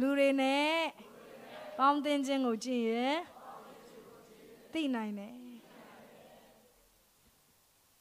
[0.00, 0.74] လူတွေနဲ့
[1.78, 3.18] ပေါင်းတင်ခြင်းကိုကြည့်ရင်
[4.72, 5.37] သိနိုင်တယ်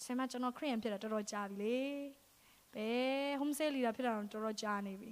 [0.08, 1.78] ဆင်မကျွန်တော်ခရိယန်ဖြစ်တာတော်တော်ကြာပြီလေ
[2.74, 5.12] ဘယ် home sale leader ဖြစ်တာတော့တော်တော်ကြာနေပြီ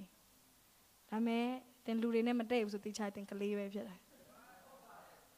[1.10, 1.46] ဒါမဲ့
[1.86, 3.98] တင်လူတွေနဲ့မတည့်ဘူးဆိုတိချာတင်ကလေးပဲဖြစ်တယ်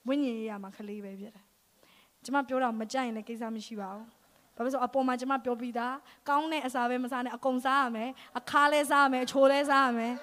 [0.06, 1.44] ဝိညာဉ်ရေးရမှာကလေးပဲဖြစ်တယ်
[2.24, 4.06] ကျမပြောတာမကြိုက်ရင်လည်းကိစ္စမရှိပါဘူး
[4.54, 5.94] ဘာလို့ဆိုအပေါ်မှာကျမပြောပြီးသား
[6.28, 10.14] ကောင်းတဲ့အစာပဲမစားနဲ့အကုန်စားရမယ်အခါလဲစားရမယ်အချိုလဲစားရမယ်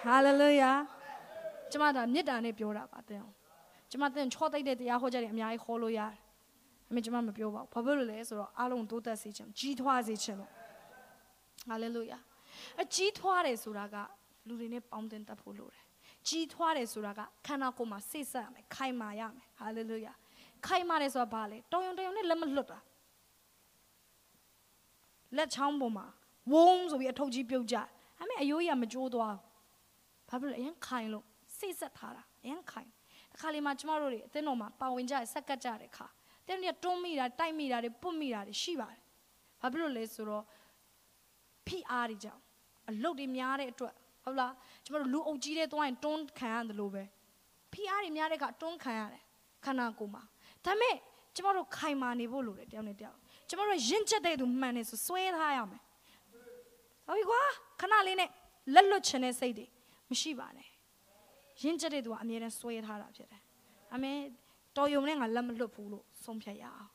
[0.00, 0.72] ဟာလေလုယာ
[1.70, 3.20] ကျမဒါမေတ္တာနဲ့ပြောတာပါတဲ့
[3.90, 6.21] ကျမတဲ့ချောသိတဲ့တရားဟောကြတယ်အများကြီးခေါ်လို့ရတယ်
[6.92, 10.50] အမေကျမမပြောပါဘူးဘာဖြစ်လို့လဲဆိုတော့အားလုံးတိုးတက်စေခြင်းကြီးထွားစေခြင်းလို့
[11.68, 12.18] ဟာလေလုယာ
[12.82, 14.04] အကြီးထွားတယ်ဆိုတာကသ
[14.46, 15.84] လူတွေနဲ့ပေါင်းတင်တတ်ဖို့လိုတယ်
[16.28, 20.12] ကြီးထွားတယ်ဆိုတာကခန္ဓာကိုယ်မှာစိတ်ဆက်ရမယ်ခိုင်မာရမယ်ဟာလေလုယာ
[20.66, 22.78] ခိုင်မာတယ်ဆိုတာဘာလဲတောင်ယုံတောင်ယုံနဲ့လက်မလွတ်တာ
[25.36, 26.06] လက်ချောင်းပေါ်မှာ
[26.52, 27.76] ဝုန်းဆိုပြီးအထုပ်ကြီးပြုတ်ကြ
[28.18, 29.34] အဲ့မဲ့အယိုးကြီးကမကြိုးသွား
[30.28, 31.24] ဘာဖြစ်လဲအရင်ခိုင်လို့
[31.58, 32.88] စိတ်ဆက်ထားတာအရင်ခိုင်
[33.32, 36.06] တခါလေမှကျမတို့တွေအသင်းတော်မှာပါဝင်ကြရဆက်ကတ်ကြတဲ့ခါ
[36.52, 39.02] တင်းတွေတွန်းမိတာတိုက်မိတာတွေပုတ်မိတာတွေရှိပါတယ်
[39.60, 40.44] ဘာဖြစ်လို့လဲဆိုတော့
[41.66, 42.42] ဖိအားတွေကြောင့်
[42.90, 43.94] အလုတ်တွေများတဲ့အတွက်
[44.24, 44.52] ဟုတ်လား
[44.84, 47.02] ကျမတို့လူအုပ်ကြီးတဲ့သွားရင်တွန်းခံရတယ်လို့ပဲ
[47.72, 49.22] ဖိအားတွေများတဲ့ကတွန်းခံရတယ်
[49.64, 50.22] ခန္ဓာကိုယ်မှာ
[50.64, 50.96] ဒါပေမဲ့
[51.36, 53.16] ကျမတို့ခိုင်မာနေဖို့လိုတယ်တယောက်နဲ့တယောက်
[53.48, 55.82] ကျမတို့ရင့်ကျက်တဲ့သူမှန်နေဆိုစွဲထားရမယ်
[57.06, 57.40] ဟုတ်ပြီကွာ
[57.80, 58.30] ခဏလေးနဲ့
[58.74, 59.66] လက်လွတ်ချင်တဲ့စိတ်တွေ
[60.10, 60.68] မရှိပါနဲ့
[61.62, 63.42] ရင့်ကျက်တဲ့သူကအမြဲတမ်းစွဲထားတာဖြစ်တယ်
[63.94, 64.12] အမေ
[64.76, 66.90] တော်ယုံနဲ့ငါလက်မလွတ်ဘူးလို့ဆုံးဖြတ်ရအောင်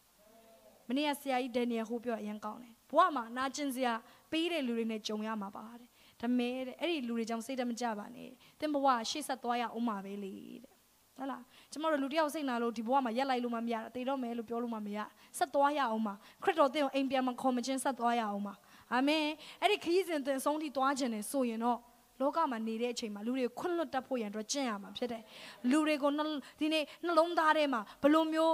[0.88, 3.94] မနေ့ကဆရာကြီးဒန်နီယယ်ဟိုပြောအရင်ကောင်းတယ်ဘဝမှာနာကျင်စရာ
[4.32, 5.90] ပေးတဲ့လူတွေနဲ့ကြုံရမှာပါတဲ့
[6.22, 10.78] ဒါမဲတဲ့အဲ့ဒီလူတွေကြောင့်စိတ်တမကြပါနဲ့သင်ဘဝရှေ့ဆက်သွားရအောင်မှာပဲလေတဲ့
[11.18, 15.00] ဟုတ်လားကျမတို့လူတယောက်စိတ်နာလို့ဒီဘဝမှာရက်လိုက်လို့မှမရတာတေတော့မယ်လို့ပြောလို့မှမရ
[15.38, 16.14] ဆက်သွားရအောင်မှာ
[16.44, 18.56] ခရစ်တော်သင်ကိုအိမ်ပြန်မခေါ်မချင်းဆက်သွားရအောင်မှာ
[18.94, 19.26] အာမင်
[19.62, 21.80] အဲ့ဒီခရီးစဉ်သင်ဆုံးထိသွားခြင်းနဲ့ဆိုရင်တော့
[22.20, 25.24] လောကမှာနေတဲ့အချိန်မှာလူတွေခွန့်လွတ်တတ်ဖို့ရန်အတွက်ကျင့်ရမှာဖြစ်တယ်
[25.72, 26.12] လူတွေကို
[26.60, 28.54] ဒီနေ့နှလုံးသားထဲမှာဘယ်လိုမျိုး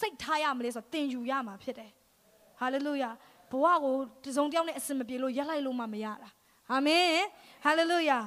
[0.00, 1.90] စိတ်ထားရမလဲဆိုတော့သင်ယူရမှာဖြစ်တယ်
[2.60, 3.10] ဟာလေလုယာ
[3.50, 6.28] ဘဝကိုတစုံတယောက်နဲ့အစင်မပြေလို့ရက်လိုက်လို့မှမရတာ
[6.72, 7.08] အာမင်
[7.64, 8.18] ဟာလေလုယာ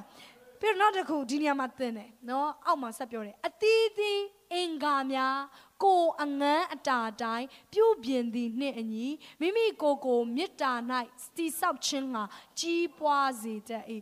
[0.60, 4.22] ပြီးတော့နောက်တစ်ခုဒီနေရာမှာသင်တယ်နော်အောက်မှာဆက်ပြောတယ်အတီးတီး
[4.52, 5.38] အင်္ဂါများ
[5.84, 9.06] ကိုအငန်းအတာတိုင်းပြုပြင်သည်နှင့်အညီ
[9.40, 10.72] မိမိကိုယ်ကိုမေတ္တာ၌
[11.24, 12.22] စတိဆောက်ခြင်းငါ
[12.60, 13.84] ကြီးပွားစေတတ်၏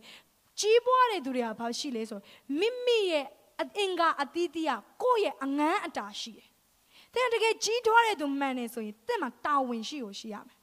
[0.63, 2.19] ကြီးပွားတဲ့သူတွေကဘာရှိလဲဆို
[2.59, 3.25] မိမိရဲ့
[3.59, 4.71] အင်္ဂါအတီးတီးက
[5.03, 6.33] ကိုယ့်ရဲ့အငန်းအတာရှိ
[7.15, 10.57] တယ်တဲ့တကယ်ကြီးထွားတဲ့သူမှန်နေဆိုရင်တဲ့မှာတာဝန်ရှိကိုရှိရမယ်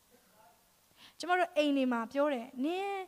[1.18, 3.02] ကျမတို့အိမ်တွေမှာပြောတယ်နင်း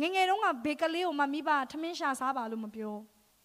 [0.00, 2.94] ငငယ်တုန်းကဘေကလေးကိုမှမိဘထမင်းရှာစားပါလို့မပြော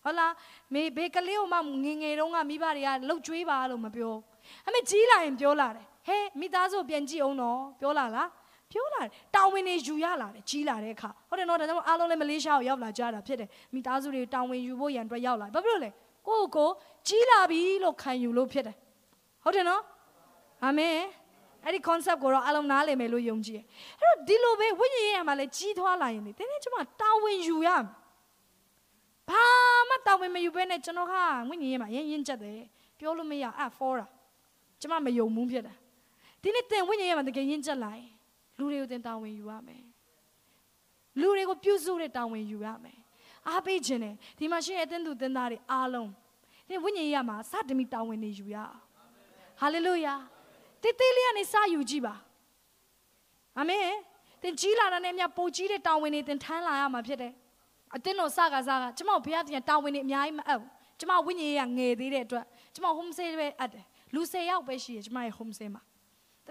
[0.03, 0.33] ဟုတ်လား
[0.73, 4.13] မေဘေကလေးကိုမှငငယ်တုန်းကမိဘတွေကလှုပ်ကြွေးပါလို့မပြော
[4.67, 8.27] အမေကြီးလာရင်ပြောလာတယ်ဟဲမိသားစုပြန်ကြည့်အောင်တော့ပြောလာလား
[8.71, 15.89] ပြောလာတယ်တာဝန်တွေယူရလာတယ်ကြီးလာတဲ့အခါဟုတ်တယ်နော်ဒါကြောင့်အားလုံးလည်းမလေးရှားကိုရောက်လာကြတာဖြစ်တယ်မိသားစုတွေတာဝန်ယူဖို့ရန်အတွက်ရောက်လာဘာဖြစ်လို့လဲ
[16.27, 16.69] ကိုယ့်ကို
[17.07, 18.75] ကြီးလာပြီလို့ခံယူလို့ဖြစ်တယ်
[19.43, 19.81] ဟုတ်တယ်နော်
[20.63, 20.97] အာမင်
[21.65, 23.65] အဲ့ဒီ concept ကိုတော့အလုံးနားလည်မယ်လို့ယုံကြည်တယ်
[23.99, 27.85] အဲ့တော့ဒီလိုပဲဝိညာဉ်ရေးရမှာလဲကြီးထွားလာရင်ဒီနေ့ကျွန်မတာဝန်ယူရမယ်
[29.29, 29.45] ဘာ
[29.89, 31.13] မှတာဝန်မယူဘဲနဲ့ကျွန်တော်က
[31.49, 32.59] ဝိညာဉ်ရေးမှာရင်းရင်းချက်တယ်
[32.99, 34.07] ပြောလို့မရအဲ့ for တာ
[34.81, 35.73] ကျွန်မမယုံဘူးဖြစ်တာ
[36.41, 38.09] ဒီနေ့တင်ဝိညာဉ်ရေးမှာတကယ်ရင်းချက်လာရင်
[38.61, 39.83] လူတွေကိုတင်တာဝန်ယူရမယ်
[41.21, 42.97] လူတွေကိုပြုစုတဲ့တာဝန်ယူရမယ်
[43.47, 46.09] အားပေးခြင်းနဲ့ဒီမှာရှိတဲ့အသင်းသူသင်သားတွေအားလုံး
[46.67, 48.75] ဒီဝိညာဉ်ရေးရမှာစတင်ပြီးတာဝန်တွေယူရအောင်
[49.59, 50.13] ဟာလေလုယာ
[50.81, 52.15] တေးသေးလေးကနေစယူကြည့်ပါ
[53.57, 53.85] အာမင်
[54.41, 57.33] သင်ကြီးလာတဲ့နဲ့မြပိုကြီးတဲ့တာဝန်တွေသင်ထမ်းလာရမှာဖြစ်တယ်
[57.95, 62.45] အတင်းတော်စကားစကားကျမဘုရားတင်တာဝန်တွေအများကြီးမအပ်ဘူးကျမဝိညာဉ်ရေးကငယ်သေးတဲ့အတွက်
[62.75, 65.81] ကျမ home stay ပဲအပ်တယ်လူ၁၀ယောက်ပဲရှိတယ်ကျမရဲ့ home stay မှာ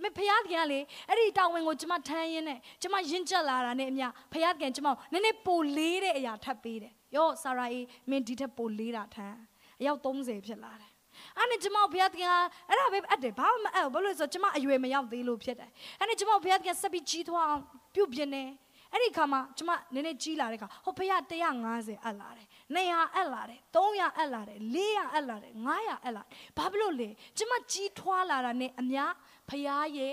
[0.05, 9.39] ဒါပေမဲ့ဖခင်ကလေအဲ့ဒီတာဝန်ကိုကျမထမ်းရင်းနဲ့ကျမရင့်ကျက်လာတာနဲ့အမျှဖခင်ကကျမနည်းနည်းပိုလေးတဲ့အရာထပ်ပေးတယ်ယောဆာရာအေးမင်းဒီထက်ပိုလေးတာထမ်း
[9.81, 10.91] အယောက်30ဖြစ်လာတယ်
[11.37, 12.35] အဲ့နဲ့ကျမဘုရားသခင်က
[12.69, 17.63] အဲ့ဒါပဲအပ်တယ်ဘာမှမအပ်ဘူးဘာလို့လဲဆိုတော့ကျမအရွယ်မရောက်သေးလို့ဖြစ်တယ်အဲ့နဲ့ကျမဘုရားသခင်ဆက်ပြီးကြီးထွားအောင်
[17.95, 18.45] ပြုတ်ပြင်းနေ
[18.93, 21.21] အဲ့ဒီခါမှာကျမနည်းနည်းကြီးလာတဲ့ခါဟိုဘုရား
[21.63, 22.47] 150အပ်လာတယ်
[22.77, 29.13] 200အပ်လာတယ်300အပ်လာတယ်400အပ်လာတယ်900အပ်လာတယ်ဘာဖြစ်လို့လဲကျမကြီးထွားလာတာနဲ့အများ
[29.51, 30.13] ဘုရားရဲ့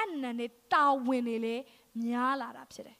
[0.00, 1.62] အနံနဲ့တာဝန်တွေလည်း
[2.04, 2.98] များလာတာဖြစ်တယ်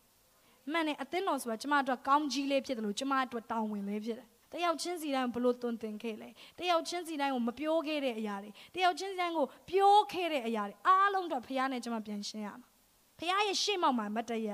[0.73, 6.29] မှန်တယ်အသင်းတော်ဆိုတာကျမအတွက်ကောင်းကြီးလေးဖြစ်တယ်လို့ကျမအတွက်တာဝန်လေးဖြစ်တယ်တယောက်ချင်းစီတိုင်းဘလို့တွင်တင်ခဲ့လဲ
[6.59, 12.69] တယောက်ချင်းစီတိုင်းကိုမပြောခဲ့တဲ့အရာတွေတယောက်ချင်းစီတိုင်းကိုပြောခဲ့တဲ့အရာတွေအားလုံးတော့ဖခင်နဲ့ကျွန်မပြန်ရှင်းရမှာ
[13.19, 14.49] ဖခင်ရဲ့ရှေ့မောက်မှာမတရ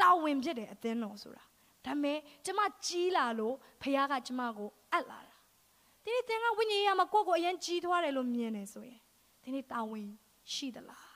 [0.00, 1.44] တာဝန်ဖြစ်တယ်အသင်းတော်ဆိုတာ
[1.84, 5.34] ဒါပေမဲ့ကျွန်မကြီးလာလို့ဖခင်ကကျွန်မကိုအပ်လာတာ
[6.04, 9.00] ဒီနေ့သင်ကဝိညာဉ်ရေးမှာကိုယ့်ကိုအရင်ကြီးထွားတယ်လို့မြင်နေဆိုရင်
[9.42, 10.10] ဒီနေ့တာဝန်
[10.54, 11.06] ရှိသလား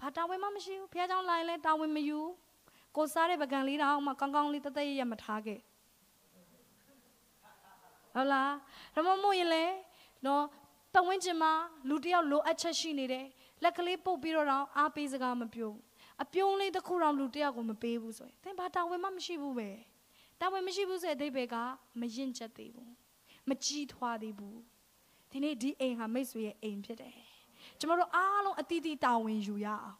[0.00, 2.20] ဘာတာဝန်မှမရှိဘူးဖခင်ကြောင့်လာရင်လည်းတာဝန်မယူ
[2.96, 5.60] ကိုစားတဲ့ပကံလေးတော့မှကောင်းကောင်းလေးတသက်ရရမထားခဲ့
[8.14, 8.52] ဟုတ်လား
[8.94, 9.64] ဒါမှမဟုတ်ရင်လေ
[10.26, 10.44] နော်
[10.92, 11.52] ပတ်ဝန်းကျင်မှာ
[11.88, 13.26] လူတယောက်လိုအပ်ချက်ရှိနေတယ်
[13.62, 15.72] လက်ကလေးပုတ်ပြီးတော့အားပေးစကားမပြော
[16.22, 19.70] အပြုံးလေးတစ်ခုတော့လူတယောက်ကိုမပေးဘူးဆိုရင်သင်ဘာတာဝန်မှမရှိဘူးပဲ
[20.40, 21.56] တာဝန်မရှိဘူးဆိုတဲ့အဓိပ္ပာယ်က
[22.00, 22.92] မရင်ချက်သေးဘူး
[23.48, 24.58] မကြီးထွားသေးဘူး
[25.30, 27.31] ဒီနေ့ဒီအိမ်ဟာမိတ်ဆွေရဲ့အိမ်ဖြစ်တယ်
[27.82, 29.96] ကျမတို့အားလုံးအတီးတီးတာဝန်ယူရအောင်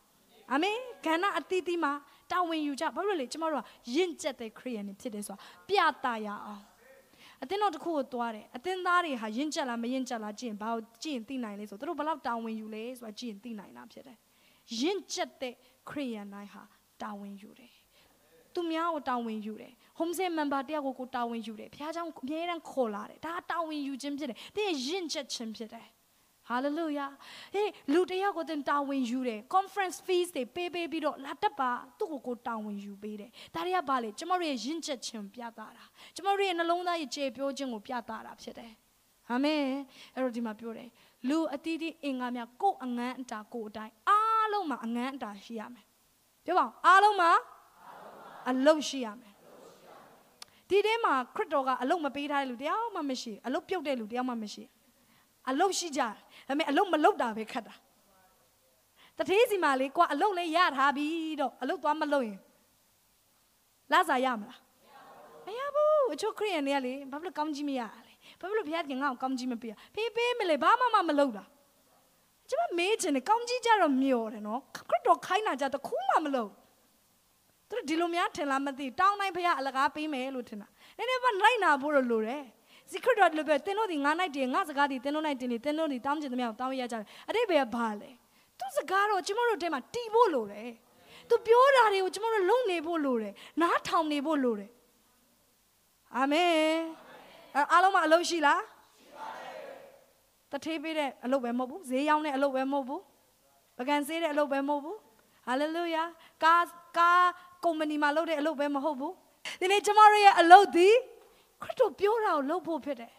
[0.53, 0.77] အာမင်
[1.07, 1.93] ကဏ္ဍအတီးတီးမှာ
[2.33, 3.63] တာဝန်ယူကြဘာလို့လဲကျမတို့
[3.93, 6.63] ကယဉ်ကျက်တဲ့ခရိယန်တွေဖြစ်တယ်ဆိုတာပြသရအောင်
[7.43, 14.17] အတင်းတော်တစ်ခုကိုသွားတယ်အတင်းသားတွေဟာယဉ်ကျက်လားမယဉ်ကျက်လားကြည့်ရင်ဘာကိုကြည့်ရင်သိနိုင်လဲဆိုသူတို့ဘယ်လောက်တာဝန်ယူလဲဆိုတာကြည့်ရင်သိနိုင်တာဖြစ်တယ်
[14.81, 15.55] ယဉ်ကျက်တဲ့
[15.89, 16.63] ခရိယန်တိုင်းဟာ
[17.03, 17.73] တာဝန်ယူတယ်
[18.55, 25.87] သူများကိုတာဝန်ယူတယ် home say member တယောက်ကိုကိုတာဝန်ယူတယ်ဘုရားကျောင်းအမြဲတမ်းခေါ်လာတယ်ဒါတာဝန်ယူခြင်းဖြစ်တယ်တင်းရဲ့ရင့်ချက်ခြင်းဖြစ်တယ်
[26.51, 27.11] hallelujah
[27.55, 35.85] ဟေးလူတယောက်ကိုတင်တာဝန်ယူတယ် conference fees တွေပေးပေးပြီးတော့လာတက်ပါသူ့ကိုကိုတာဝန်ယူပေးတယ်ဒါတွေကဘာလဲကျမတို့ရဲ့ရင့်ချက်ခြင်းပြသတာ
[36.17, 38.73] ကျမတို့ရဲ့နှလုံးသားရဲ့ကျေပြောခြင်းကိုပြသတာဖြစ်တယ်
[39.31, 39.63] အာမင်
[40.15, 40.89] အဲ့တော့ဒီမှာပြောတယ်
[41.29, 45.87] လူအတီးတီးအင်္ဂါများကိုယ်အငန်းအတာကိုယ်အတိုင်းအားလုံးမှာအငန်းအတာရှိရမယ်
[46.45, 47.31] ပြောပါအောင်အားလုံးမှာ
[48.51, 49.33] အလုတ်ရှိရမယ်
[50.69, 54.65] ဒီထဲမှာခရစ်တော်ကအလုတ်မပေးထားတဲ့လူတယောက်မှမရှိအလုတ်ပြုတ်တဲ့လူတယောက်မှမရှိ
[55.49, 56.13] အလုတ်ရှိကြတယ်
[56.49, 57.75] ဒါပေမဲ့အလုတ်မလုတ်တာပဲခတ်တာ
[59.19, 61.07] တထေးစီမှာလေကွာအလုတ်လေးရထားပြီ
[61.41, 62.41] တော့အလုတ်သွားမလုတ်ရင်
[63.93, 64.61] လာစားရမလား
[65.47, 71.45] မရဘူးအချို့ခရိယန်တွေကလေဘာဖြစ်လို့ကောင်းကြီးမရလဲဘာဖြစ်လို့ဘုရားကငါ့ကိုကောင်းကြီးမပေးရဖေးပေးမလေဘာမှမမလုတ်တာ
[72.51, 76.51] ကျမမေးချင်တယ်ကောင်းကြီးကြတော့မျောတယ်နော်ခရစ်တော်ခိုင်းတာကြတခုမှမလုတ်
[77.69, 82.43] သူတို့ဒီလိုများထင်လားမသိတောင်းတိုင်းဖះအလကားပေးမယ်လို့ထင်တာနည်းနည်းပါလိုက်နာဖို့လို့လိုတယ်
[82.93, 88.11] secret တော့လို့ပြောတင်းတို့ဒီငါနိုင်တယ်ငါစကားဒီတင်းတို့နိုင်တင်နေတင်းတို့ဒီတောင်းချင်သမျှကိုတောင်းရကြတယ်အတိတ်ပဲဘာလဲ
[88.59, 90.71] သူစကားတော့ကျမတို့တဲမှာတီးဖို့လိုတယ်
[91.29, 94.71] သူပြောတာတွေကိုကျမတို့လုံနေဖို့လိုတယ်နားထောင်နေဖို့လိုတယ်
[96.17, 96.53] အာမင်
[97.73, 98.61] အားလုံးမအလုပ်ရှိလား
[98.99, 103.03] ရှိပါတယ်တထေးပေးတဲ့အလုပ်ပဲမဟုတ်ဘူးဈေးရောင်းတဲ့အလုပ်ပဲမဟုတ်ဘူး
[103.79, 104.99] ပကံစေးတဲ့အလုပ်ပဲမဟုတ်ဘူး
[105.47, 106.03] ဟာလေလုယာ
[106.45, 106.57] ကာ
[106.99, 107.11] ကာ
[107.65, 109.15] ကုမ္ပဏီမှာလုပ်တဲ့အလုပ်ပဲမဟုတ်ဘူး
[109.61, 110.89] ဒီနေ့ကျမတို့ရဲ့အလုပ်ဒီ
[111.63, 113.13] ခရစ်တော်ပြောတာကိုလုပ်ဖို့ဖြစ်တယ်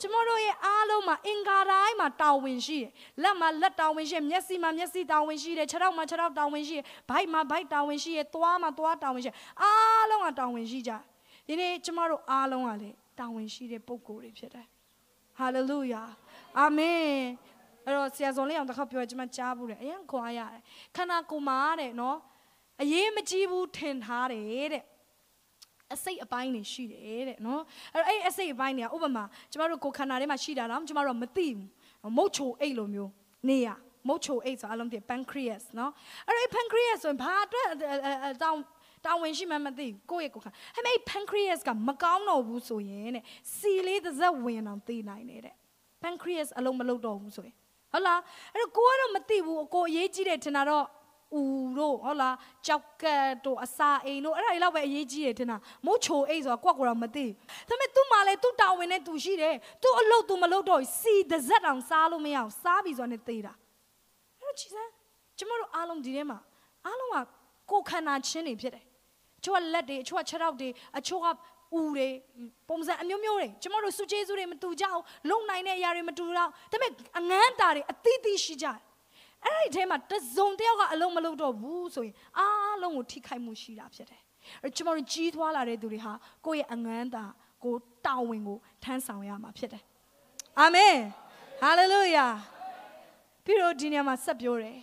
[0.00, 2.90] ကျမတို့ရဲ့အားလုံးမှာအင်္ဂါတိုင်းမှာတာဝန်ရှိတယ်
[3.22, 10.92] လက်မှာလက်တာဝန်ရှိတယ်မျက်စိမှာမျက်စိတာဝန်ရှိတယ်ခြေထောက်မှာခြေထောက်တာဝန်ရှိတယ်ဗိုက်မှာဗိုက်တာဝန်ရှိတယ်သွားမှာသွားတာဝန်ရှိတယ်အားလုံးကတာဝန်ရှိကြ
[11.46, 14.66] ဒီနေ့ကျမတို့အားလုံးကလေတာဝန်ရှိတဲ့ပုံကိုယ်တွေဖြစ်တယ်
[15.38, 16.02] ဟာလေလုယာ
[16.58, 17.04] အာမင်
[17.84, 20.60] အဲ့တော့ဆရာဇော်လေးအောင်တစ်ခါပြောရကျမကြားဘူးတယ်အရင်ခွာရတယ်
[20.96, 22.18] ခန္ဓာကိုယ်မှာတဲ့နော်
[22.82, 24.84] အရေးမကြီးဘူးထင်ထားတယ်တဲ့
[25.94, 27.62] အစိတ်အပိုင်းတွေရှိတယ်တဲ့နော်
[27.94, 33.10] အဲ့တော့အဲ့အစိတ်အပိုင်းတွေကဥပမာကျမတို့ကိုယ်ခန္ဓာထဲမှာရှိတာတော့ကျမတို့မသိဘူးမုတ်ချိုအိတ်လိုမျိုး
[33.48, 33.68] နေရ
[34.08, 35.92] မုတ်ချိုအိတ်ဆိုအလုံးတည်း pancreas နော်
[36.28, 37.68] အဲ့တော့ pancreas ဆိုရင်ဘာအတွက်
[38.42, 38.60] တောင်း
[39.04, 43.24] တာဝန်ရှိမှမသိကိုယ့်ရဲ့ကိုယ်ခန္ဓာဟဲ့မေ pancreas ကမကောင်းတော့ဘူးဆိုရင်တဲ့
[43.56, 45.54] စီလေးတစ်စက်ဝင်အောင်သိနိုင်တယ်တဲ့
[46.02, 47.54] pancreas အလုံးမလုပ်တော့ဘူးဆိုရင်
[47.92, 48.20] ဟုတ်လား
[48.52, 50.84] အဲ့တော့ကိုကတော့မသိဘူးကိုအရေးကြီးတယ်ထင်တာတော့
[51.39, 57.33] ဦးတို့ဟုတ်လားကြောက်ကတ်တို့အစာအိမ်တို့အဲ့ဒါတွေတော့ပဲအရေးကြီးတယ်ထင်တာမို့ချိုအိတ်ဆိုတာကွက်ကွက်တော့မသိဒါ
[57.69, 63.53] ပေမဲ့ तू မှလည်း तू တာဝန်နဲ့ तू ရှိတယ် तू အလုပ် तू မလုပ်တော့စီတစ်စက်တောင်စားလို့မရအောင်စားပြီဆိုတာနဲ့သိတာ
[64.39, 64.91] အဲ့တော့ကြည်စမ်း
[65.37, 66.39] ကျမတို့အားလုံးဒီထဲမှာ
[66.85, 67.17] အားလုံးက
[67.69, 68.83] ကိုယ်ခန္ဓာချင်းတွေဖြစ်တယ်
[69.39, 71.27] အချို့ကလက်တွေအချို့ကခြေထောက်တွေအချို့က
[71.77, 72.07] ဦးတွေ
[72.69, 78.77] ပုံစံအမျိုးမျိုးတွေကျမတို့စုကျေးဇူးတွေမတူကြအောင်လုံနိုင်တဲ့အရာတွေမတူတော့ဒါပေမဲ့အငန်းတာတွေအသီးသီးရှိကြတယ်
[79.46, 84.22] အဲ့ဒီထဲမှာတစုံတယောက်ကအလုံးမလုံးတော့ဘူးဆိုရင်အားလုံးကိုထိခိုက်မှုရှိတာဖြစ်တယ်
[84.62, 86.12] အဲ့ကျမတို့ကြီးထွားလာတဲ့သူတွေဟာ
[86.46, 87.24] ကိုယ့်ရဲ့အငန်းတာ
[87.64, 87.74] ကို
[88.06, 89.82] တာဝန်ကိုထမ်းဆောင်ရမှာဖြစ်တယ်
[90.60, 90.96] အာမင်
[91.60, 92.26] ဟာလေလုယာ
[93.44, 94.78] ပြီးတော့ဒီနေရာမှာဆက်ပြောတယ်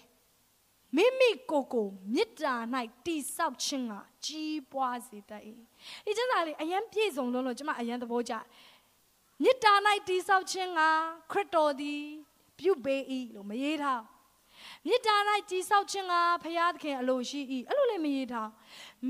[0.96, 2.56] မိမိကိုယ်ကိုမေတ္တာ၌
[3.06, 3.94] တိဆောက်ခြင်းက
[4.26, 5.44] ကြီးပွားစေတတ်၏
[6.06, 8.34] ဒီကျမ်းစာလေးအရင်ပြည့်စုံလို့လို့ကျွန်မအရင်သဘောကျ
[9.44, 9.74] မေတ္တာ၌
[10.08, 10.82] တိဆောက်ခြင်းက
[11.32, 12.02] ခရစ်တော်သည်
[12.60, 13.02] ပြုပေး၏
[13.36, 14.02] လို့မရေးထား
[14.88, 15.16] မေတ္တာ၌
[15.50, 16.14] တိဆောက်ခြင်းက
[16.44, 18.50] ဖရာသခင်အလိုရှိ၏အဲ့လိုလည်းမရေးထား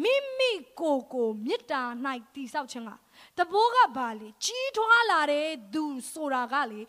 [0.02, 1.82] မိမိကိုယ်ကိုမေတ္တာ၌
[2.36, 2.92] တိဆောက်ခြင်းက
[3.38, 6.82] တဘိုးကဘာလေကြီးထွားလာတဲ့သူဆိုတာကလေ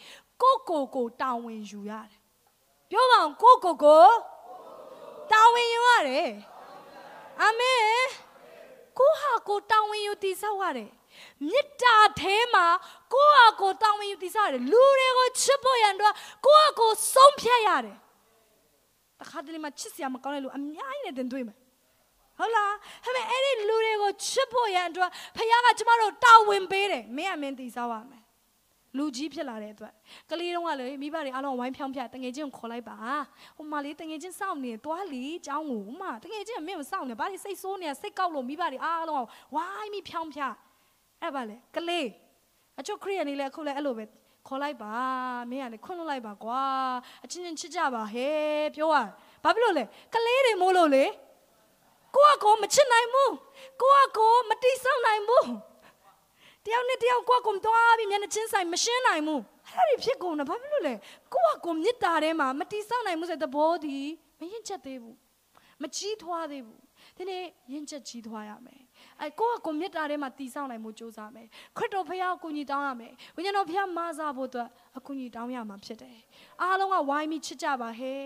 [0.42, 2.20] ကိုကိုကိုတာဝန်ယူရတယ်
[2.90, 4.06] ပြောပါအောင်ကိုကိုကို
[5.32, 6.30] တာဝန်ယူရတယ်
[7.42, 7.82] အာမင်
[8.98, 10.90] ကိုဟာကိုတာဝန်ယူတည်ဆောက်ရတယ်
[11.48, 12.66] မေတ္တာထဲမှာ
[13.12, 16.14] ကိုဟာကိုတာဝန်ယူတည်ဆောက်ရတယ်လူတွေကိုချစ်ဖို့ရန်တော့
[16.44, 17.98] ကိုဟာကိုဆုံးဖြတ်ရတယ်
[19.21, 21.57] တခါတလေမှချစ်စရာမကောင်းတဲ့လူအများကြီးနဲ့တင်တွေ့မယ်
[22.39, 22.73] ဟုတ်လား
[23.05, 28.23] ဟဲ့အဲ့ဒီလူတွေကိုချစ်ဖို့ရန်အတွက်ဖခင်ကကျမတို့တာဝန်ပေးတယ်မင်းကမင်းတည်ဆောက်ရမယ်
[28.97, 29.93] လူကြီးဖြစ်လာတဲ့အတွက်
[30.29, 32.97] ကလေးတုန်းကလေမိဘတွေအားလုံးဝိုင်းဖြောင်းဖြတ်တငယ်ချင်းကိုခေါ်လိုက်ပါ
[33.57, 39.25] ဟိုမလေးတငယ်ချင်းစောင့်နေသွားလီเจ้าကိုဥမတငယ်ချင်းကမင်းကိုစောင့်နေဘာလို့စိတ်ဆိုးနေစိတ်ကောက်လို့မိဘတွေအားလုံး
[39.55, 40.53] ဝိုင်းပြီးဖြောင်းဖြတ်
[41.21, 42.07] အဲ့ပါလေကလေး
[42.79, 44.05] အချို့ခရိယန်တွေလည်းအခုလည်းအဲ့လိုပဲ
[44.46, 44.94] ခေါ်လိုက်ပါ
[45.50, 46.62] မင်းကလည်းခွန့်လွတ်လိုက်ပါကွာ
[47.24, 48.96] အချင်းချင်းချစ်ကြပါဟဲ့ပြောရ
[49.44, 49.84] ဘာဖြစ်လို့လဲ
[50.14, 51.04] ကလေးတွေမို့လို့လေ
[52.16, 53.32] ကိုကကိုမချစ်နိုင်ဘူး
[53.82, 55.46] ကိုကကိုမတိဆောက်နိုင်ဘူး
[56.64, 59.40] တယောက်နဲ့တယောက်ကိုကုံသွားပြီးမျက်နှာချင်းဆိုင်မရှင်းနိုင်ဘူး
[59.74, 60.94] အဲ့ဒါဖြစ်ကုန်တာဘာဖြစ်လို့လဲ
[61.32, 63.96] ကိုကကိုမြစ်တာထဲမှာမတိဆောက်နိုင်ဘူးဆိုတဲ့သဘောဒီ
[64.40, 65.16] မရင်ချက်သေးဘူး
[65.82, 66.80] မကြီးထွားသေးဘူး
[67.16, 68.80] ဒီနေ့ရင်ချက်ကြီးထွားရမယ်
[69.22, 71.46] အဲကိုကကိုမြစ်တာထဲမှာတိဆောက်နိုင်မှုစူးစမ်းမယ်
[71.76, 74.68] ခရစ်တော်ဖခင်အကူကြီးတောင်းရမယ်ဝိညာဉ်တော်ဖခင်မဆာဖို့အတွက်
[74.98, 76.16] အကူကြီးတောင်းရမှာဖြစ်တယ်
[76.60, 78.20] အားလုံးကဝိုင်းပြီးချစ်ကြပါဟဲ့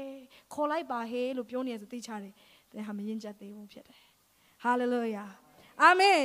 [0.55, 2.33] ခေါ်လိုက်ပါဟဲ့လို့ပြောနေရဆိုသိချတယ်
[2.73, 4.01] တဲ့ဟာမရင်ချက်သေးဘူးဖြစ်တယ်
[4.63, 5.25] ဟာလေလုယာ
[5.83, 6.21] အာမင်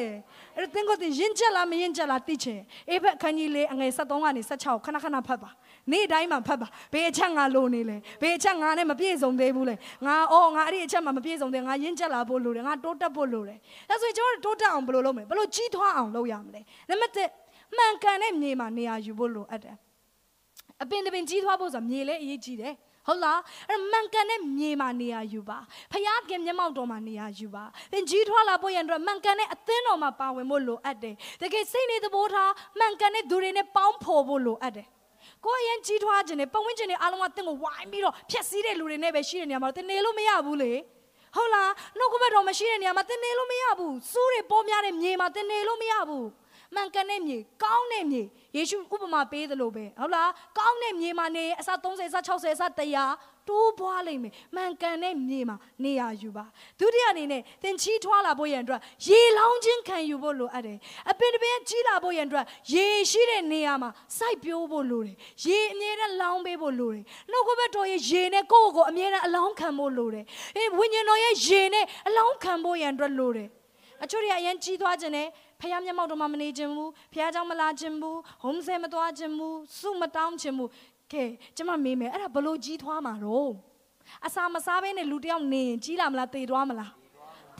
[0.56, 2.60] အဲ့တော့သင်ကိုတင်ရင်ကျက်လားမရင်ကျက်လားသိချင်
[2.90, 5.50] အေဖက်ခန်းကြီးလေးအငယ်73ကနေ76ခဏခဏဖတ်ပါ
[5.92, 9.76] နေ့တိုင်းမှာဖတ်ပါဘယ်အချက်ငါလိုနေလဲဘယ်အချက်ငါနဲ့မပြည့်စုံသေးဘူးလဲ
[10.06, 13.58] ငါအော်ငါအဲ့ဒီအချက်မှမပြည့်စုံသေးငါရင်ကျက်လာဖို့လိုတယ်ငါတိုးတက်ဖို့လိုတယ်
[13.90, 17.14] ဒါဆိုရင်ကျွန်တော်တို့တိုးတက်အောင်ဘယ်လိုလုပ်မလဲဘယ်လိုကြီးထွားအောင်လုပ်ရမလဲနံပါတ်
[17.50, 19.76] 1မှန်ကန်တဲ့မြေမှာနေရာယူဖို့လိုအပ်တယ်
[20.84, 22.74] အပင်တပင်ကြီးထွားဖို့ဆိုတာမြေလည်းအရေးကြီးတယ်
[23.08, 25.58] ဟုတ်လားအဲ့မှန်ကန်တဲ့မြေမှာနေရာယူပါ
[25.92, 34.88] ဖယားခင်မျက်မှောက်တော်မှာနေရာယူပါသင်ကြီးထွားလာဖို့ရန်အတွက်မှန်ကန်တဲ့အသင်းတော်မှာပါဝင်ဖို့လိုအပ်တယ်တကယ်စိတ်နေသဘောထားမှန်ကန်တဲ့သူတွေနဲ့ပေါင်းဖော်ဖို့လိုအပ်တယ်
[35.46, 40.72] ကိုယ်ရင်ကြီးထွားခြင်းနဲ့ပတ်ဝန်းကျင်တွေအားလုံးကသင်ကိုဝိုင်းပြီးတော့ဖျက်ဆီးတဲ့လူတွေနဲ့ပဲရှိတဲ့နေရာမှာသင်နေလို့မရဘူးလေ
[41.36, 46.28] ဟုတ်လားနှုတ်ကပတ်တော်မရှိတဲ့နေရာမှာသင်နေလို့မရဘူးစူးတွေပေါ်များတဲ့မြေမှာသင်နေလို့မရဘူး
[46.76, 48.22] မှန်ကန်တဲ့မြေကောင်းတဲ့မြေ
[48.56, 56.45] ယေရှုဥပမာပေးသလိုပဲဟုတ်လားကောင်းတဲ့မြေမှာနေအစ30အစ60အစ100 တိုးပွားလိမ့်မယ်မှန်ကန်တဲ့မြေမှာနေရာယူပါ
[56.81, 60.79] ဒုတိယအနေနဲ့သင်ချီးထွားလာဖို့ရန်အတွက်ရေလောင်းခြင်းခံယူဖို့လိုအပ်တယ်
[61.11, 70.25] အပင်တစ်ပင်ကြီးလာဖို့ရန်အတွက်ရေရှိတဲ့နေရာမှာစိုက်ပျိုးဖို့လိုတယ်ရေအမြဲတမ်းလောင်းပေးဖို့လိုတယ်နှုတ်ကပတ်တော်ရဲ့ရေနဲ့ကိုယ့်ကိုယ်ကိုအမြဲတမ်းအလောင်းခံဖို့လိုတယ်
[70.57, 73.49] အေးဝိညာဉ်တော်ရဲ့ရေနဲ့အလောင်းခံဖို့ရန်အတွက်လိုတယ်
[74.05, 75.29] အချို့တွေကအရင်ကြီးသွားခြင်းနဲ့
[75.61, 80.71] ဖះမျက်မှောက်တော်မှာမနေခြင်းဘူးဖះเจ้าမလာခြင်းဘူးဟ ோம் ဆဲမသွားခြင်းဘူးစုမတောင်းခြင်းဘူး
[81.12, 81.24] ကဲ
[81.58, 83.52] ကျမမေးမယ်အဲ့ဒါဘလို့ကြီးထွားမှာတော့
[84.26, 86.92] အစာမစားဘဲနဲ့လူတယောက်နေရင်ကြီးလာမလားတေသွားမလား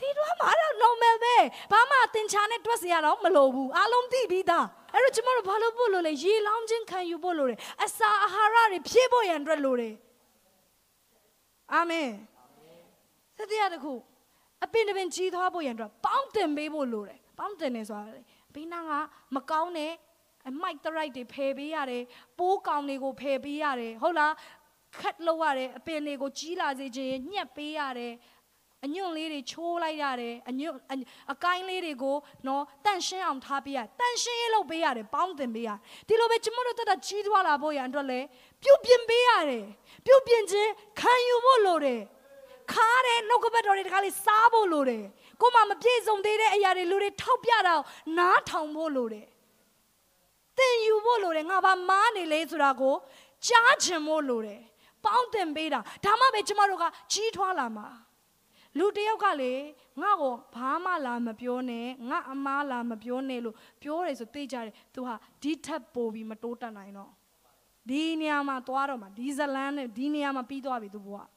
[0.00, 1.36] တေသွားမှာတော့ normal ပဲ
[1.72, 9.94] ဘာမှသင်္ချာနဲ့တွက်စရာတော့မလိုဘူးအားလုံးသိပြီးသားအဲ့တော့ကျမတို့ဘာလို့ပို့လို့လဲရေလောင်းခြင်းခံယူဖို့လိုတယ်အစာအာဟာရတွေဖြည့်ဖို့ရန်အတွက်လိုတယ်
[11.72, 12.08] အာမင်
[13.38, 13.92] သတိရတခု
[14.64, 18.20] အပင်တပင်ကြီးသွားဖို့ရန်အတွက်ပေါင်းတင်ပေးဖို့လိုတယ်ပေါင်းတင်နေဆိုတာလေ
[18.54, 18.92] ဘေးနားက
[19.34, 19.92] မကောင်းတဲ့
[20.48, 22.02] အမိုက်တရိုက်တွေဖယ်ပေးရတယ်
[22.38, 24.32] ပိုးကောင်တွေကိုဖယ်ပေးရတယ်ဟုတ်လား
[24.98, 28.14] ခတ်လို့ရတယ်အပင်တွေကိုကြီးလာစေခြင်းညှက်ပေးရတယ်
[28.84, 30.76] အညွန့်လေးတွေချိုးလိုက်ရတယ်အညွန့်
[31.32, 32.16] အကိုင်းလေးတွေကို
[32.46, 35.70] နော်တန့်ရှင်းအောင်ထားပေးရတန့်ရှင်းရေးလုပ်ပေးရတယ်ပေါင်းတင်ပေးရ
[36.08, 38.20] ဒီလိုပဲကျမတို့တက်တာကြီးထွားလာဖို့ရန်အတွက်လေ
[38.62, 39.64] ပြုတ်ပြင်ပေးရတယ်
[40.06, 40.70] ပြုတ်ပြင်ခြင်း
[41.00, 42.00] ခံယူဖို့လိုတယ်
[42.72, 45.04] ခါတဲ့နှုတ်ကပတ်တော်တွေတခါလေးစားဖို့လိုတယ်
[45.40, 47.74] ကိုမှမပြည့်စုံသေးတဲ့အရာတွေလူတွေထောက်ပြတာ
[48.18, 49.26] နားထောင်ဖို့လိုတယ်
[50.58, 52.94] သင်ယူဖို့လိုတယ်ငါဘာမားနေလဲဆိုတာကို
[53.46, 54.60] ကြားချင်ဖို့လိုတယ်
[55.04, 57.88] ပေါင်းတင်ပေးတာဒါမှပဲကျမတို့ကကြီးထွားလာမှာ
[58.78, 59.52] လူတယောက်ကလေ
[60.00, 67.10] ငါ့ကိုဘာမှလာမပြောနဲ့ငါအမားလာမပြောနဲ့လို့ပြောတယ်ဆိုသိကြတယ်သူဟာဒီထက်ပိုပြီးမတိုးတက်နိုင်တော့
[67.88, 71.28] ဒီနေရာမှာသွားတော့မှာဒီဇလန်းနဲ့ဒီနေရာမှာပြီးသွားပြီသူဘွား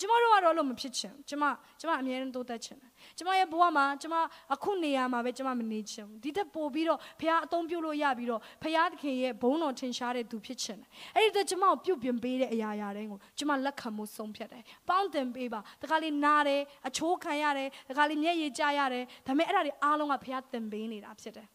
[0.00, 1.44] ကျမတို့ကတော့လို့မဖြစ်ချင်ကျမ
[1.80, 4.14] ကျမအမြဲတမ်းတိုးတက်ချင်တယ်ကျမရဲ့ဘဝမှာကျမ
[4.54, 21.48] အခုနေရာမှာပဲကျမမနေချင်ဘူးဒီတက်ပို့ပြီးတော့ဖခင်အသုံးပြုလို့ရပြီးတော့ဖခင်သခင်ရဲ့ဘုန်းတော်ထင်ရှားတဲ့သူဖြစ်ချင်တယ်အဲ့ဒီတော့ကျမကိုပြုတ်ပြင်ပေးတဲ့အရာရာတိုင်းကိုကျမလက်ခံမှုဆုံးဖြတ်တယ်ပေါင်းတင်ပေးပါတခါလေးနားတယ်အချိုးခံရတယ်တခါလေးမျက်ရည်ကျရတယ်ဒါပေမဲ့အဲ့ဒါတွေအားလုံးကဖခင်တင်ပေးနေတာဖြစ်တယ်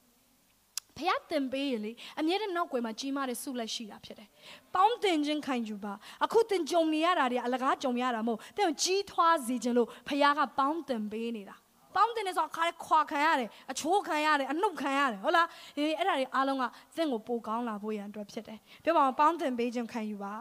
[0.97, 4.27] ဖះတင်ပေးရလေအမြဲတမ်းနောက်ွယ်မှာကြီးမားတဲ့ဆုလက်ရှိတာဖြစ်တယ်။
[4.75, 5.93] ပေါင်းတင်ခြင်းခံယူပါ
[6.25, 11.55] အခုတင်ကြုံနေရတာတွေအလကားကြုံရတာမဟုတ်တဲ့ကြီးထွားစေခြင်းလို့ဖះကပေါင်းတင်ပေးနေတာ။
[11.95, 16.63] ပေါင်းတင်နေဆိုခါခွာခံရတယ်အချိုးခံရတယ်အနှုတ်ခံရတယ်ဟုတ်လား။အေးအဲ့ဒါတွေအားလုံးက
[16.95, 20.35] သင်ကိုပိုကောင်းလာဖို့ရန်အတွက်ဖြစ်တယ်။ပြောပါအောင်ပေါင်းတင်ပေးခြင်းခံယူပါ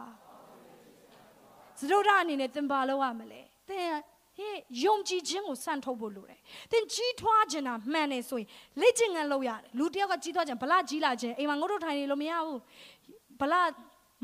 [1.77, 3.91] ။သတို့ရအနေနဲ့သင်ပါလို့ရမလဲ။သင်
[4.37, 6.39] ဟေးယုံကြည်ခြင်းကိုစံထုတ်ဖို့လိုတယ်။
[6.71, 8.47] သင်ကြီးထွားခြင်းတာမှန်တယ်ဆိုရင်
[8.81, 12.59] လက်ကျင်ငန်းလုပ်ရတယ်။လူတယောက်ကကြီးထွားခြင်းဗလာကြီးလာခြင်းအိမ်မှာငုတ်တို့ထိုင်နေလို့မရဘူး။
[13.41, 13.61] ဗလာ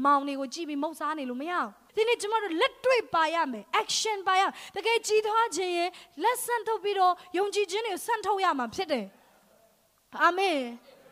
[0.05, 4.41] မောင်တွေကိုကြည့်ပြီးမုတ်စားနေလို့မရဘူး။ဒီနေ့ကျမတို့လက်တွေ့ပါရမယ်။ action ပါရ။
[4.75, 5.89] တကယ်ကြီးထွားခြင်းရင်
[6.23, 9.05] လက်စံထုတ်ပြီးတော့ယုံကြည်ခြင်းတွေကိုစံထုတ်ရမှာဖြစ်တယ်။
[10.23, 10.59] အာမင်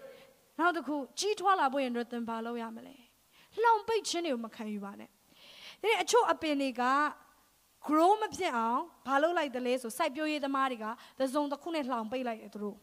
[0.59, 2.95] ။နောက်တစ်ခုကြီးထွားလာဖို့ရင်တော့သင်ပါလို့ရမလဲ။
[3.61, 5.09] လှောင်ပိတ်ခြင်းတွေကိုမခံယူပါနဲ့။
[5.81, 6.83] ဒီနေ့အချို့အပင်တွေက
[7.87, 10.85] grow မဖြစ်အောင်ဘာလုပ်လိုက်တယ်လဲဆိုစိုက်ပျိုးရေးသမားတွေက
[11.19, 12.77] သစုံတစ်ခုနဲ့လှောင်ပိတ်လိုက်တယ်သူတို့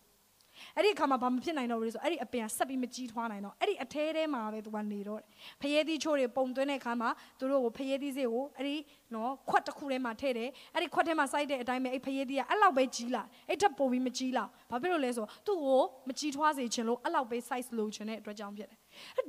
[0.77, 5.21] အဲ့ဒီအခါမှာဘာမဖြစ်နိုင်တော့ဘူးဆိုအဲ့ဒီအပင်ကဆက်ပြီးမကြီးထွားနိုင်တော့အဲ့ဒီအထဲထဲမှာပဲသူကနေတော့
[5.63, 8.77] ဖျဲသီးချိုးတွေပုံသွင်းတဲ့အခါမှာသူတို့ကိုဖျဲသီးစေးကိုအဲ့ဒီ
[9.15, 18.79] နော်ခွက်တစ်ခုထဲမှာထည့်တယ်အဲ့ဒီခွက်ထဲမှာစိုက်တဲ့အတိုင်းပဲအဲ့ဖျဲသီးကအဲ့လောက်ပဲကြီးလာအဲ့ထက်ပိုပြီးမကြီးလာဘာဖြစ်လို့လဲဆိုတော့သူ့ကိုမကြီးထွားစေချင်လို့အဲ့လောက်ပဲ size လိုချင်တဲ့အတွက်ကြောင့်ဖြစ်တယ်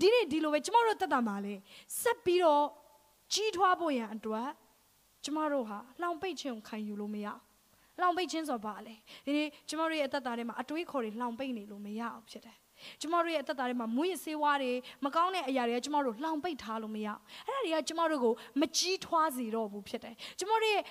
[0.02, 1.56] ဒီနေ့ဒီလိုပဲကျမတို့တက်တာမှာလေ
[2.02, 2.66] ဆက်ပြီးတော့
[3.34, 4.48] ကြီးထွားဖို့ရန်အတွက်
[5.24, 7.28] ကျမတို့ဟာလှောင်ပိတ်ခြင်းကိုခံယူလို့မရ
[8.02, 8.96] လှောင်ပိတ်ခြင်းဆိုပါလေ
[9.26, 12.58] ဒီနေ့ကျမတို့ရဲ့အသက်တာထဲမှာအတွေးခေါ်တွေလှောင်ပိတ်နေလို့မရအောင်ဖြစ်တယ်
[13.02, 14.72] ကျမတို့ရဲ့အသက်တာထဲမှာမွေးဆေးဝါးတွေ
[15.06, 17.08] မကောင်းတဲ့အရာတွေကကျမတို့လှောင်ပိတ်ထားလို့မရ
[17.46, 20.84] အဲ့ဒါတွေကကျမတို့ကိုမကြီးထွားစေတော့ဘူးဖြစ်တယ်ကျမတို့ရဲ့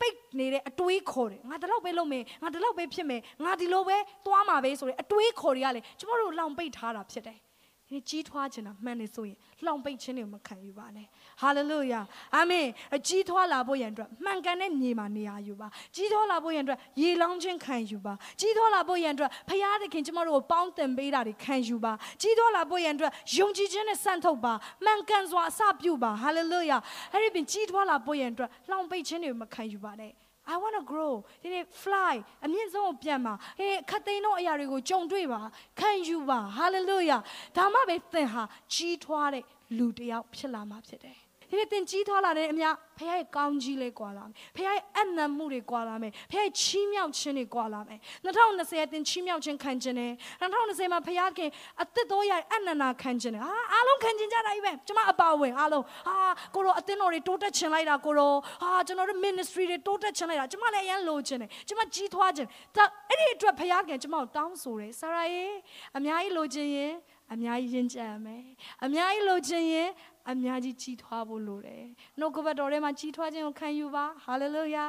[0.00, 3.96] ပိတ်နေတဲ့အတွေးခေါ်တယ်ငါဒီလောက်ပဲလုပ်မယ်ငါဒီလောက်ပဲဖြစ်မယ်ငါဒီလိုပဲ
[4.26, 7.38] သွားမှာပဲဆိုတဲ့အတွေးခေါ်တွေကလည်းကျမတို့လောင်ပိတ်ထားတာဖြစ်တယ်
[7.90, 9.36] ဒီနေ့ကြီးထွားခြင်းတာမှန်နေဆိုရင်
[9.66, 11.06] လောင်ပိတ်ခြင်းတွေကိုမခံယူပါနဲ့
[11.40, 12.00] ဟာလေလုယာ
[12.36, 12.66] အာမင်
[12.96, 24.52] အကြီးထွားလာဖို့ရန်အတွက်မှန်ကန်တဲ့မြေမှာနေရာယူပါကြီးထွားလာဖို့ရန်အတွက်ရေလောင်းခြင်းခံယူပါကြီးထွားလာဖို့ရန်အတွက်ဖခင်သခင်ကျမတို့ကိုပေါင်းတင်ပေးတာတွေခံယူပါကြီးထွားလာဖို့ရန်အတွက်ယုံကြည်ခြင်းနဲ့စံထုတ်ပါ
[24.84, 26.78] မှန်ကန်စွာအစပြုပါဟာလေလုယာ
[27.12, 30.12] အဲ့ဒီပင်ကြီးထွားလာဖို့ရန်အတွက်လောင်ပိတ်ခြင်းတွေကိုမခံယူပါနဲ့
[30.52, 35.40] I want to grow ဒီနေ့ fly အမြင့်ဆုံးကိုပြန်ပါဟေးခတ်သိမ်းသောအရာတွေကိုကြုံတွေ့ပါ
[35.78, 37.20] ခံယူပါ hallelujah
[37.56, 38.42] ဒါမှပဲသင်ဟာ
[38.74, 39.44] ကြီးထွားတဲ့
[39.76, 41.18] လူတစ်ယောက်ဖြစ်လာမှာဖြစ်တယ်
[41.50, 42.64] ဒီနေ့သင်ကြီးထွားလာတဲ့အမြ
[42.98, 51.50] ဖခင်ရဲ့ကောင်းကြီးလေးကွာလာမယ်ဖခင်ရဲ့အနံ့မှုတွေကွာလာမယ်ဖခင်ရဲ့ချီးမြှောက်ခြင်းတွေကွာလာမယ်2020သင်ချီးမြှောက်ခြင်းခံခြင်းတယ်2020မှာဖခင်
[51.82, 56.16] အသက်တော်ရအနန္နာခံခြင်းတယ်ဟာအားလုံးခံခြင်းကြတာကြီးပဲကျမအပါဝင်အားလုံးဟာ
[56.54, 58.32] ကိုရောအသင်းတော်တွေတိုးတက်ခြင်းလိုက်တာကိုရော
[58.62, 65.46] ဟာကျွန်တော်တို့ ministry တွေတိုးတက်ခြင်းလိုက်တာကျမလည်းအရန်လိုခြင်းတယ်ကျမကြီးထွားခြင်းဒါအဲ့ဒီအတွက်ဖခင်ကျမကိုတောင်းဆိုတယ်ဆရာရေ
[65.96, 66.94] အများကြီးလိုခြင်းရင်
[67.32, 68.44] အများကြီးရင်ကြံမယ်
[68.84, 69.88] အများကြီးလိုချင်ရင်
[70.30, 71.84] အများကြီးကြီးထွားဖို့လိုတယ်
[72.18, 74.84] နှုတ်ကပတ်တော်ထဲမှာကြီးထွားခြင်းကိုခံယူပါဟာလေလုယာ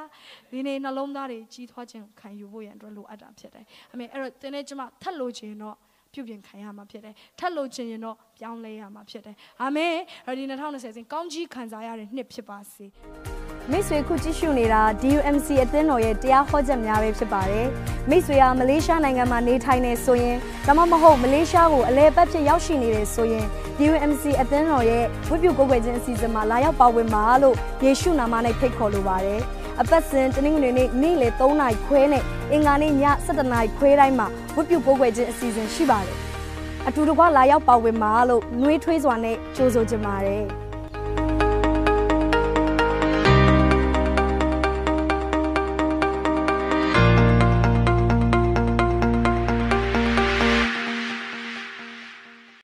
[0.52, 5.78] ဒီနေ့နှလုံးသားတွေကြီးထွားခြင်းကိုခံယူဖို့ရန်အတွက်လိုအပ်တာဖြစ်တယ်အမေအဲ့တော့တင်းနေကျမထက်လိုချင်တော့
[6.14, 9.96] ပြုပြင်ခံရမှာဖြစ်တယ်ထက်လိုချင်ရင်တော့ပြောင်းလဲရမှာဖြစ်တယ်အာမင်
[10.28, 12.86] အဲ့ဒီ2020စဉ်ကောင်းကြီးခံစားရတဲ့နှစ်ဖြစ်ပါစေ
[13.72, 17.68] မိတ်ဆွေခုကြည့်ရှုနေတာ DUMC အသင်းတော်ရဲ့တရားဟောချက်များပဲဖြစ်ပါတယ်။
[18.10, 20.38] မိတ်ဆွေကမလေးရှားနိုင်ငံမှာနေထိုင်နေဆိုရင်
[20.68, 23.46] ဒါမှမဟုတ်မလေးရှားကိုအလဲပတ်ဖြစ်ရောက်ရှိနေတယ်ဆိုရင်
[23.78, 29.42] DUMC အသင်းတော်ရဲ့ဝိပုကိုယ်ွယ်ခြင်းအစီအစဉ်မှာလာရောက်ပါဝင်ပါလို့ယေရှုနာမနဲ့ဖိတ်ခေါ်လိုပါတယ်။
[29.82, 32.94] အပတ်စဉ်တနင်္ဂနွေနေ့နေ့လယ်3နာရီခွဲနဲ့အင်္ဂါနေ့ည
[33.26, 36.18] 7:00နာရီခွဲတိုင်းမှာဝိပုကိုယ်ွယ်ခြင်းအစီအစဉ်ရှိပါတယ်။
[36.88, 40.46] အတူတကွလာရောက်ပါဝင်ပါလို့နှွေးထွေးစွာနဲ့ကြိုးဆိုကြပါတယ်။